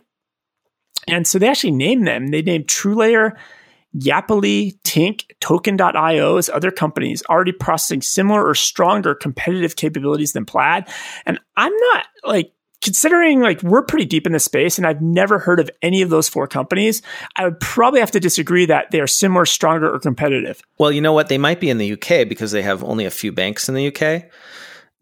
[1.08, 2.28] And so they actually named them.
[2.28, 3.32] They named TrueLayer
[3.98, 10.88] Yapily, Tink, Token.io as other companies already processing similar or stronger competitive capabilities than Plaid.
[11.26, 15.40] And I'm not like considering like we're pretty deep in the space and I've never
[15.40, 17.02] heard of any of those four companies,
[17.36, 20.62] I would probably have to disagree that they are similar, stronger, or competitive.
[20.78, 21.28] Well, you know what?
[21.28, 23.88] They might be in the UK because they have only a few banks in the
[23.88, 24.30] UK.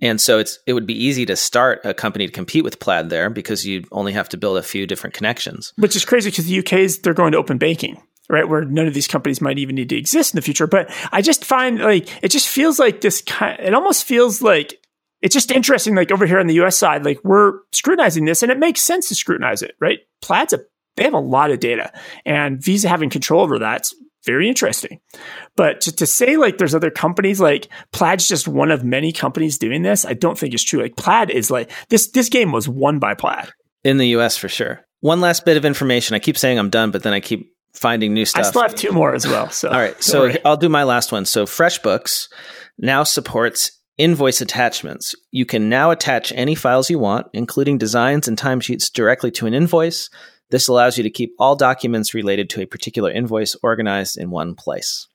[0.01, 3.09] And so it's it would be easy to start a company to compete with Plaid
[3.09, 5.73] there because you only have to build a few different connections.
[5.77, 8.47] Which is crazy because the UK's they're going to open banking right?
[8.47, 10.67] Where none of these companies might even need to exist in the future.
[10.67, 13.59] But I just find like it just feels like this kind.
[13.59, 14.77] It almost feels like
[15.21, 15.95] it's just interesting.
[15.95, 16.77] Like over here on the U.S.
[16.77, 19.99] side, like we're scrutinizing this, and it makes sense to scrutinize it, right?
[20.21, 20.59] Plaid's a
[20.95, 21.91] they have a lot of data,
[22.25, 23.95] and Visa having control over that's
[24.28, 24.99] very interesting.
[25.55, 29.57] But to, to say like there's other companies like Plaid's just one of many companies
[29.57, 30.82] doing this, I don't think is true.
[30.82, 32.11] Like Plaid is like this.
[32.11, 33.49] This game was won by Plaid
[33.84, 34.38] in the U.S.
[34.38, 34.82] for sure.
[34.99, 36.15] One last bit of information.
[36.15, 38.45] I keep saying I'm done, but then I keep finding new stuff.
[38.45, 39.49] I still have two more as well.
[39.49, 40.32] So all right, so.
[40.45, 41.25] I'll do my last one.
[41.25, 42.28] So FreshBooks
[42.78, 45.15] now supports invoice attachments.
[45.32, 49.53] You can now attach any files you want, including designs and timesheets, directly to an
[49.53, 50.09] invoice.
[50.49, 54.55] This allows you to keep all documents related to a particular invoice organized in one
[54.55, 55.07] place.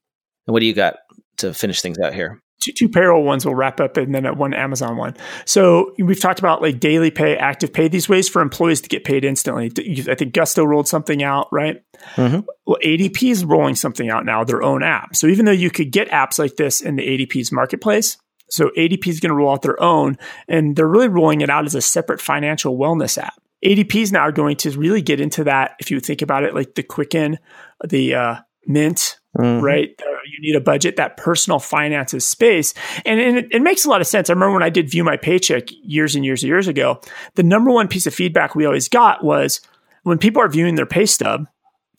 [0.47, 0.97] And what do you got
[1.39, 2.43] to finish things out here?
[2.63, 5.17] two, two payroll ones will wrap up and then one Amazon one.
[5.45, 9.05] So we've talked about like daily pay, active pay, these ways for employees to get
[9.05, 9.71] paid instantly.
[10.09, 11.83] I think Gusto rolled something out, right?
[12.15, 12.41] Mm-hmm.
[12.67, 15.17] Well, ADP is rolling something out now, their own app.
[15.17, 18.17] So even though you could get apps like this in the ADP's marketplace,
[18.49, 21.65] so ADP is going to roll out their own, and they're really rolling it out
[21.65, 23.42] as a separate financial wellness app.
[23.65, 25.77] ADPs now are going to really get into that.
[25.79, 27.39] If you think about it, like the Quicken,
[27.87, 28.37] the uh,
[28.67, 29.65] Mint, mm-hmm.
[29.65, 29.89] right?
[29.99, 32.75] You need a budget, that personal finances space.
[33.05, 34.31] And, and it, it, makes a lot of sense.
[34.31, 37.01] I remember when I did view my paycheck years and years and years ago,
[37.35, 39.61] the number one piece of feedback we always got was
[40.03, 41.47] when people are viewing their pay stub,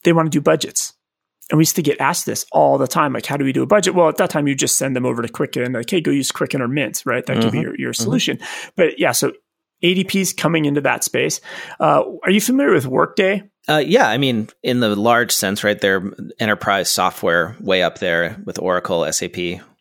[0.03, 0.93] they want to do budgets.
[1.49, 3.63] And we used to get asked this all the time, like, how do we do
[3.63, 3.93] a budget?
[3.93, 6.31] Well, at that time, you just send them over to Quicken, like, hey, go use
[6.31, 7.25] Quicken or Mint, right?
[7.25, 7.41] That mm-hmm.
[7.41, 7.67] could be mm-hmm.
[7.67, 8.03] your, your mm-hmm.
[8.03, 8.37] solution.
[8.37, 8.69] Mm-hmm.
[8.75, 9.33] But yeah, so
[9.83, 11.41] ADP's coming into that space.
[11.79, 13.43] Uh, are you familiar with Workday?
[13.69, 15.79] Uh, yeah, I mean, in the large sense, right?
[15.79, 16.03] They're
[16.39, 19.37] enterprise software way up there with Oracle, SAP.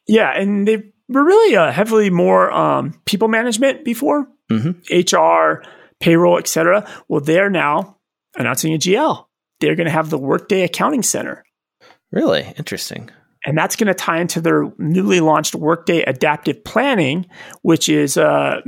[0.06, 4.78] Yeah, and they were really uh, heavily more um, people management before, mm-hmm.
[4.92, 5.64] HR,
[6.00, 6.88] payroll, etc.
[7.08, 7.98] Well, they're now
[8.36, 9.26] announcing a GL.
[9.60, 11.44] They're going to have the Workday Accounting Center.
[12.10, 13.10] Really interesting.
[13.44, 17.26] And that's going to tie into their newly launched Workday Adaptive Planning,
[17.62, 18.60] which is uh,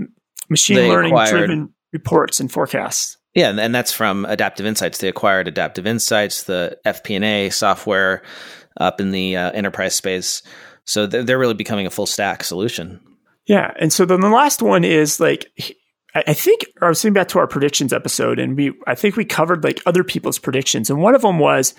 [0.48, 3.16] machine learning acquired, driven reports and forecasts.
[3.34, 4.98] Yeah, and that's from Adaptive Insights.
[4.98, 8.22] They acquired Adaptive Insights, the FP&A software
[8.78, 10.42] up in the uh, enterprise space.
[10.84, 13.00] So they're really becoming a full stack solution.
[13.46, 15.50] Yeah, and so then the last one is like
[16.14, 19.24] I think I was thinking back to our predictions episode, and we I think we
[19.24, 21.74] covered like other people's predictions, and one of them was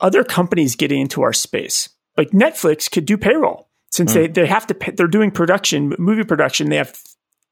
[0.00, 1.88] other companies getting into our space.
[2.16, 4.14] Like Netflix could do payroll since mm.
[4.14, 6.68] they they have to pay, they're doing production, movie production.
[6.68, 6.98] They have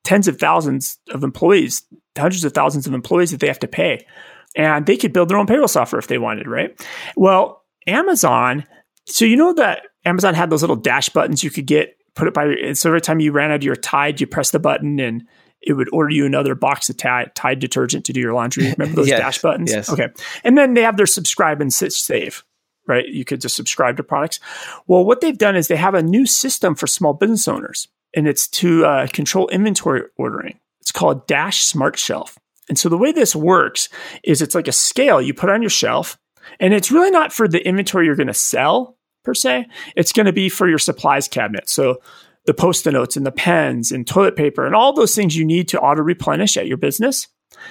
[0.05, 1.83] tens of thousands of employees,
[2.17, 4.07] hundreds of thousands of employees that they have to pay.
[4.55, 6.81] And they could build their own payroll software if they wanted, right?
[7.17, 8.65] Well, Amazon,
[9.07, 12.35] so you know that Amazon had those little dash buttons you could get, put it
[12.35, 15.25] by, so every time you ran out of your Tide, you press the button and
[15.61, 18.71] it would order you another box of Tide, Tide detergent to do your laundry.
[18.79, 19.73] Remember those yes, dash buttons?
[19.73, 19.91] Yes.
[19.91, 20.09] Okay.
[20.45, 22.45] And then they have their subscribe and save,
[22.87, 23.09] right?
[23.09, 24.39] You could just subscribe to products.
[24.87, 28.29] Well, what they've done is they have a new system for small business owners and
[28.29, 30.59] it's to uh, control inventory ordering.
[30.81, 32.39] It's called Dash Smart Shelf.
[32.69, 33.89] And so the way this works
[34.23, 36.19] is it's like a scale you put on your shelf,
[36.61, 39.67] and it's really not for the inventory you're going to sell per se.
[39.97, 41.69] It's going to be for your supplies cabinet.
[41.69, 42.01] So
[42.47, 45.69] the post-it notes and the pens and toilet paper and all those things you need
[45.69, 47.29] to auto replenish at your business.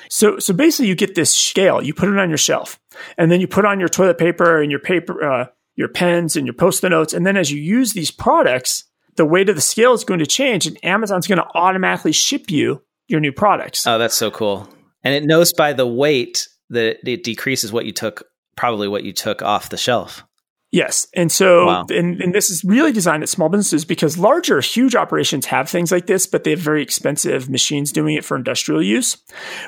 [0.09, 1.83] So, so basically, you get this scale.
[1.83, 2.79] You put it on your shelf,
[3.17, 6.47] and then you put on your toilet paper and your paper, uh, your pens and
[6.47, 7.13] your post-it notes.
[7.13, 8.85] And then as you use these products,
[9.15, 12.49] the weight of the scale is going to change and Amazon's going to automatically ship
[12.49, 13.85] you your new products.
[13.85, 14.67] Oh, that's so cool.
[15.03, 18.23] And it knows by the weight that it decreases what you took,
[18.55, 20.23] probably what you took off the shelf.
[20.71, 21.07] Yes.
[21.13, 21.85] And so, wow.
[21.89, 25.91] and, and this is really designed at small businesses because larger, huge operations have things
[25.91, 29.17] like this, but they have very expensive machines doing it for industrial use.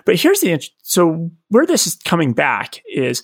[0.06, 3.22] But here's the, so where this is coming back is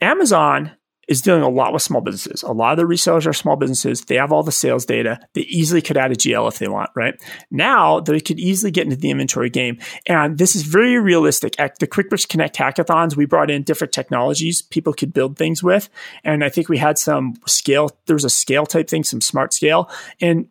[0.00, 0.72] Amazon
[1.08, 2.42] is dealing a lot with small businesses.
[2.42, 4.02] A lot of the resellers are small businesses.
[4.02, 5.18] They have all the sales data.
[5.34, 7.20] They easily could add a GL if they want, right?
[7.50, 9.78] Now they could easily get into the inventory game.
[10.06, 11.58] And this is very realistic.
[11.58, 15.88] At the QuickBooks Connect hackathons, we brought in different technologies people could build things with.
[16.24, 19.52] And I think we had some scale, there was a scale type thing, some smart
[19.52, 19.90] scale.
[20.20, 20.48] And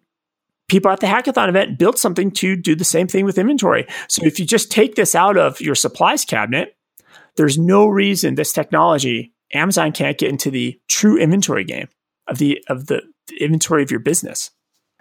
[0.67, 3.87] people at the hackathon event built something to do the same thing with inventory.
[4.07, 6.75] So if you just take this out of your supplies cabinet,
[7.35, 11.87] there's no reason this technology Amazon can't get into the true inventory game
[12.27, 13.01] of the of the
[13.39, 14.51] inventory of your business.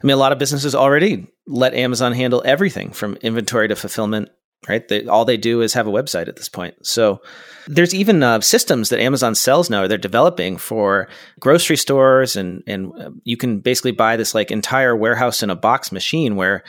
[0.02, 4.30] I mean, a lot of businesses already let Amazon handle everything from inventory to fulfillment.
[4.68, 6.86] Right, they, all they do is have a website at this point.
[6.86, 7.22] So
[7.66, 9.84] there's even uh, systems that Amazon sells now.
[9.84, 14.50] Or they're developing for grocery stores, and and uh, you can basically buy this like
[14.50, 16.62] entire warehouse in a box machine where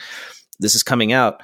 [0.58, 1.42] this is coming out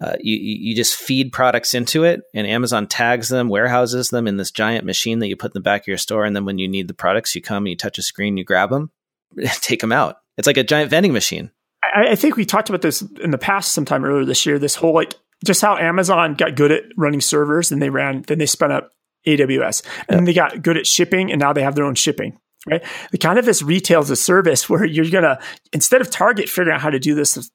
[0.00, 4.36] uh, you, you just feed products into it and Amazon tags them, warehouses them in
[4.36, 6.24] this giant machine that you put in the back of your store.
[6.24, 8.70] And then when you need the products, you come, you touch a screen, you grab
[8.70, 8.90] them,
[9.60, 10.16] take them out.
[10.36, 11.50] It's like a giant vending machine.
[11.82, 14.74] I, I think we talked about this in the past sometime earlier this year, this
[14.74, 15.14] whole like
[15.44, 18.90] just how Amazon got good at running servers and they ran, then they spun up
[19.26, 20.24] AWS and yeah.
[20.24, 22.82] they got good at shipping and now they have their own shipping right?
[23.10, 25.38] The kind of this retail as a service where you're gonna
[25.74, 27.50] instead of Target figuring out how to do this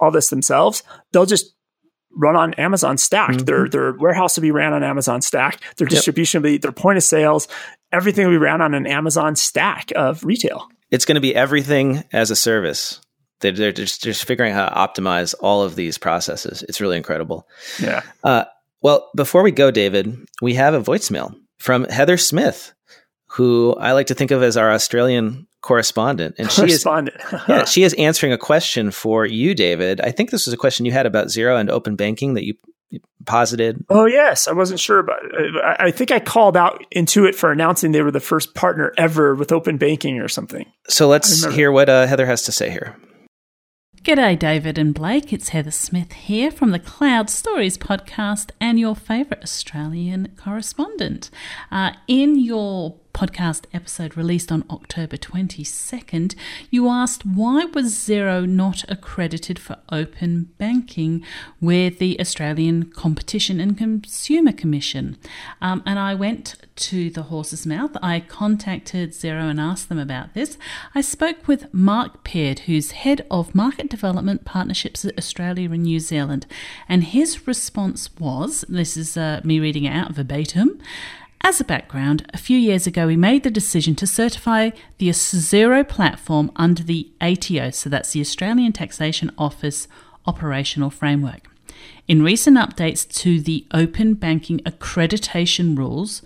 [0.00, 1.54] all this themselves, they'll just
[2.14, 3.30] run on Amazon Stack.
[3.30, 3.44] Mm-hmm.
[3.44, 5.60] Their their warehouse will be ran on Amazon Stack.
[5.76, 6.42] Their distribution yep.
[6.42, 7.48] will be their point of sales.
[7.92, 10.68] Everything will be ran on an Amazon Stack of retail.
[10.90, 13.00] It's going to be everything as a service.
[13.40, 16.64] They're, they're just, just figuring out how to optimize all of these processes.
[16.68, 17.48] It's really incredible.
[17.80, 18.02] Yeah.
[18.22, 18.44] Uh,
[18.82, 22.72] well, before we go, David, we have a voicemail from Heather Smith,
[23.28, 26.84] who I like to think of as our Australian correspondent, and she is
[27.48, 30.00] yeah, she is answering a question for you, David.
[30.00, 32.54] I think this was a question you had about Xero and open banking that you
[33.24, 33.84] posited.
[33.88, 35.54] Oh yes, I wasn't sure about it.
[35.64, 39.34] I, I think I called out Intuit for announcing they were the first partner ever
[39.34, 40.66] with open banking or something.
[40.88, 42.96] So let's hear what uh, Heather has to say here.
[44.02, 45.32] G'day, David and Blake.
[45.32, 51.30] It's Heather Smith here from the Cloud Stories podcast and your favourite Australian correspondent.
[51.70, 56.34] Uh, in your podcast episode released on October 22nd,
[56.70, 61.24] you asked why was Xero not accredited for open banking
[61.60, 65.16] with the Australian Competition and Consumer Commission.
[65.60, 67.96] Um, and I went to the horse's mouth.
[68.02, 70.56] I contacted Xero and asked them about this.
[70.94, 76.00] I spoke with Mark Peard, who's head of market development partnerships at Australia and New
[76.00, 76.46] Zealand,
[76.88, 80.80] and his response was this is uh, me reading it out verbatim.
[81.44, 85.86] As a background, a few years ago we made the decision to certify the Xero
[85.86, 89.88] platform under the ATO, so that's the Australian Taxation Office
[90.24, 91.50] operational framework.
[92.06, 96.22] In recent updates to the open banking accreditation rules,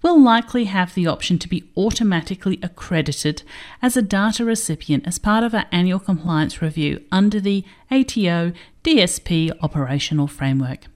[0.00, 3.42] we'll likely have the option to be automatically accredited
[3.82, 8.52] as a data recipient as part of our annual compliance review under the ATO
[8.82, 10.86] DSP operational framework.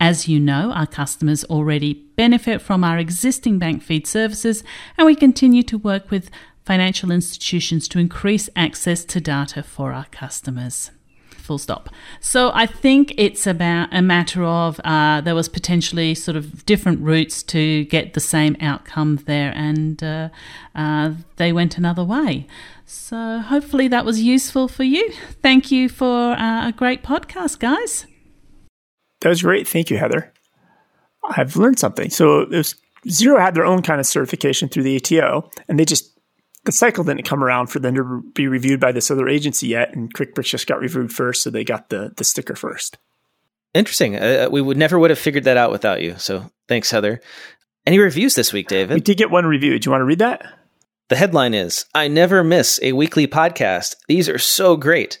[0.00, 4.64] As you know, our customers already benefit from our existing bank feed services,
[4.96, 6.30] and we continue to work with
[6.64, 10.90] financial institutions to increase access to data for our customers.
[11.36, 11.90] Full stop.
[12.20, 17.00] So I think it's about a matter of uh, there was potentially sort of different
[17.00, 20.28] routes to get the same outcome there, and uh,
[20.74, 22.46] uh, they went another way.
[22.86, 25.12] So hopefully that was useful for you.
[25.42, 28.06] Thank you for uh, a great podcast, guys.
[29.20, 29.68] That was great.
[29.68, 30.32] Thank you, Heather.
[31.28, 32.10] I've learned something.
[32.10, 32.74] So it was,
[33.06, 36.18] Xero had their own kind of certification through the ATO, and they just
[36.64, 39.94] the cycle didn't come around for them to be reviewed by this other agency yet,
[39.94, 42.98] and QuickBooks just got reviewed first, so they got the the sticker first.
[43.72, 44.16] Interesting.
[44.16, 46.16] Uh, we would never would have figured that out without you.
[46.18, 47.20] So thanks, Heather.
[47.86, 48.94] Any reviews this week, David?
[48.94, 49.78] We did get one review.
[49.78, 50.44] Do you want to read that?
[51.08, 53.96] The headline is I never miss a weekly podcast.
[54.06, 55.20] These are so great.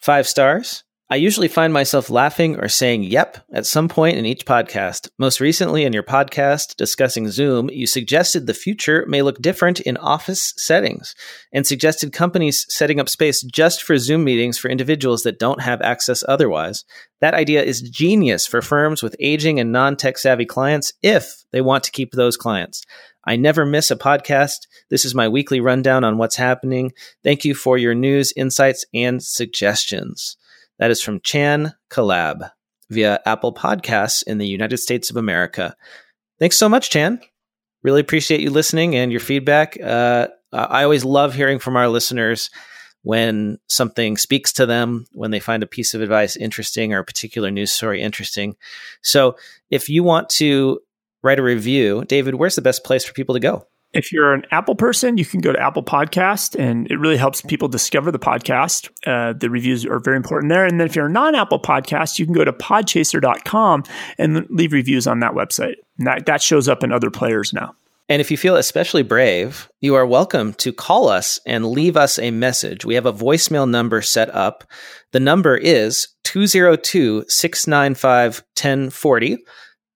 [0.00, 0.84] Five stars.
[1.12, 5.08] I usually find myself laughing or saying yep at some point in each podcast.
[5.18, 9.96] Most recently, in your podcast discussing Zoom, you suggested the future may look different in
[9.96, 11.16] office settings
[11.52, 15.82] and suggested companies setting up space just for Zoom meetings for individuals that don't have
[15.82, 16.84] access otherwise.
[17.20, 21.60] That idea is genius for firms with aging and non tech savvy clients if they
[21.60, 22.84] want to keep those clients.
[23.24, 24.68] I never miss a podcast.
[24.90, 26.92] This is my weekly rundown on what's happening.
[27.24, 30.36] Thank you for your news, insights, and suggestions.
[30.80, 32.50] That is from Chan Collab
[32.88, 35.76] via Apple Podcasts in the United States of America.
[36.38, 37.20] Thanks so much, Chan.
[37.82, 39.78] Really appreciate you listening and your feedback.
[39.80, 42.50] Uh, I always love hearing from our listeners
[43.02, 47.04] when something speaks to them, when they find a piece of advice interesting or a
[47.04, 48.56] particular news story interesting.
[49.02, 49.36] So
[49.70, 50.80] if you want to
[51.22, 53.66] write a review, David, where's the best place for people to go?
[53.92, 57.40] If you're an Apple person, you can go to Apple Podcast, and it really helps
[57.40, 58.88] people discover the podcast.
[59.04, 60.64] Uh, the reviews are very important there.
[60.64, 63.84] And then if you're a non-Apple podcast, you can go to podchaser.com
[64.16, 65.74] and leave reviews on that website.
[65.98, 67.74] And that, that shows up in other players now.
[68.08, 72.18] And if you feel especially brave, you are welcome to call us and leave us
[72.18, 72.84] a message.
[72.84, 74.64] We have a voicemail number set up.
[75.12, 79.38] The number is 202 695 1040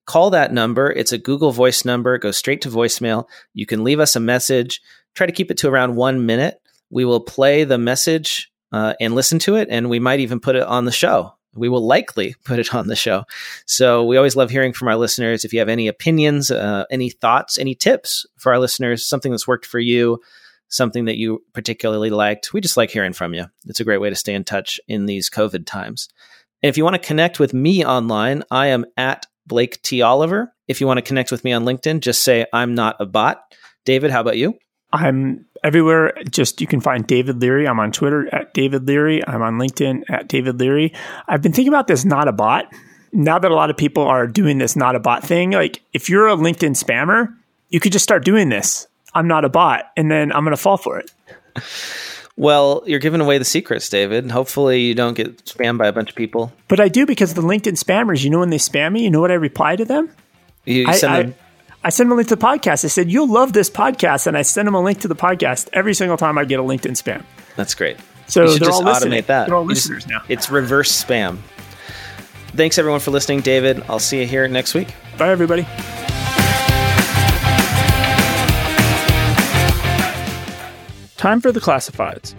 [0.07, 0.91] call that number.
[0.91, 2.19] It's a Google Voice number.
[2.19, 3.27] Go straight to voicemail.
[3.53, 4.81] You can leave us a message.
[5.15, 6.61] Try to keep it to around one minute.
[6.91, 10.57] We will play the message uh, and listen to it, and we might even put
[10.57, 11.35] it on the show.
[11.55, 13.25] We will likely put it on the show.
[13.67, 15.45] So we always love hearing from our listeners.
[15.45, 19.49] If you have any opinions, uh, any thoughts, any tips for our listeners, something that's
[19.49, 20.21] worked for you,
[20.69, 23.47] something that you particularly liked, we just like hearing from you.
[23.67, 26.09] It's a great way to stay in touch in these COVID times.
[26.63, 30.03] And if you want to connect with me online, I am at Blake T.
[30.03, 30.53] Oliver.
[30.69, 33.43] If you want to connect with me on LinkedIn, just say I'm not a bot.
[33.85, 34.59] David, how about you?
[34.93, 36.15] I'm everywhere.
[36.31, 37.67] Just you can find David Leary.
[37.67, 39.27] I'm on Twitter at David Leary.
[39.27, 40.93] I'm on LinkedIn at David Leary.
[41.27, 42.73] I've been thinking about this not a bot.
[43.13, 46.09] Now that a lot of people are doing this not a bot thing, like if
[46.09, 47.35] you're a LinkedIn spammer,
[47.69, 48.87] you could just start doing this.
[49.15, 51.11] I'm not a bot, and then I'm going to fall for it.
[52.37, 54.31] Well, you're giving away the secrets, David.
[54.31, 56.53] Hopefully, you don't get spammed by a bunch of people.
[56.67, 59.21] But I do because the LinkedIn spammers, you know, when they spam me, you know
[59.21, 60.11] what I reply to them?
[60.65, 61.35] You send I, them.
[61.83, 62.85] I, I send them a link to the podcast.
[62.85, 64.27] I said, You'll love this podcast.
[64.27, 66.63] And I send them a link to the podcast every single time I get a
[66.63, 67.25] LinkedIn spam.
[67.57, 67.99] That's great.
[68.27, 69.23] So you they're just all listening.
[69.23, 69.47] automate that.
[69.47, 70.23] They're all listeners just- now.
[70.29, 71.39] It's reverse spam.
[72.57, 73.83] Thanks, everyone, for listening, David.
[73.89, 74.95] I'll see you here next week.
[75.19, 75.67] Bye, everybody.
[81.25, 82.35] Time for the classifieds.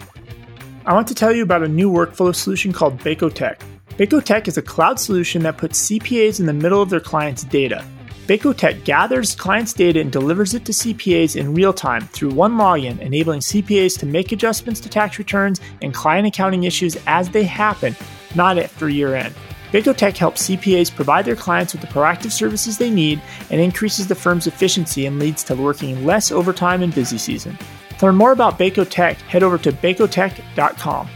[0.84, 3.60] I want to tell you about a new workflow solution called Baco Tech.
[3.98, 7.42] Baco Tech is a cloud solution that puts CPAs in the middle of their clients'
[7.42, 7.84] data.
[8.28, 13.00] Tech gathers clients' data and delivers it to CPAs in real time through one login,
[13.00, 17.96] enabling CPAs to make adjustments to tax returns and client accounting issues as they happen,
[18.36, 19.34] not after year end.
[19.72, 23.20] Tech helps CPAs provide their clients with the proactive services they need
[23.50, 27.58] and increases the firm's efficiency and leads to working less overtime in busy season.
[27.98, 31.08] To learn more about Baco Tech, head over to bacotech.com.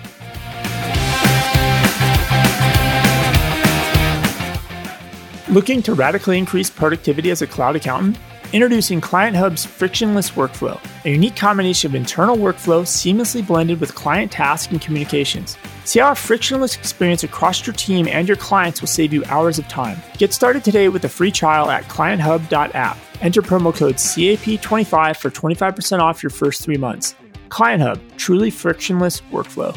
[5.49, 8.16] Looking to radically increase productivity as a cloud accountant?
[8.53, 14.33] Introducing Client Hub's frictionless workflow, a unique combination of internal workflow seamlessly blended with client
[14.33, 15.57] tasks and communications.
[15.85, 19.61] See how a frictionless experience across your team and your clients will save you hours
[19.61, 20.03] of time.
[20.19, 22.99] Get started today with a free trial at clienthub.app.
[23.21, 27.15] Enter promo code CAP25 for 25% off your first three months.
[27.51, 29.77] Client Hub, truly frictionless workflow.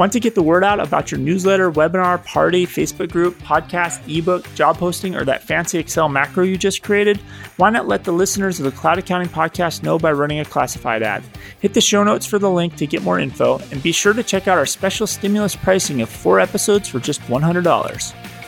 [0.00, 4.50] Want to get the word out about your newsletter, webinar, party, Facebook group, podcast, ebook,
[4.54, 7.18] job posting, or that fancy Excel macro you just created?
[7.58, 11.02] Why not let the listeners of the Cloud Accounting Podcast know by running a classified
[11.02, 11.22] ad?
[11.60, 14.22] Hit the show notes for the link to get more info, and be sure to
[14.22, 18.39] check out our special stimulus pricing of four episodes for just $100.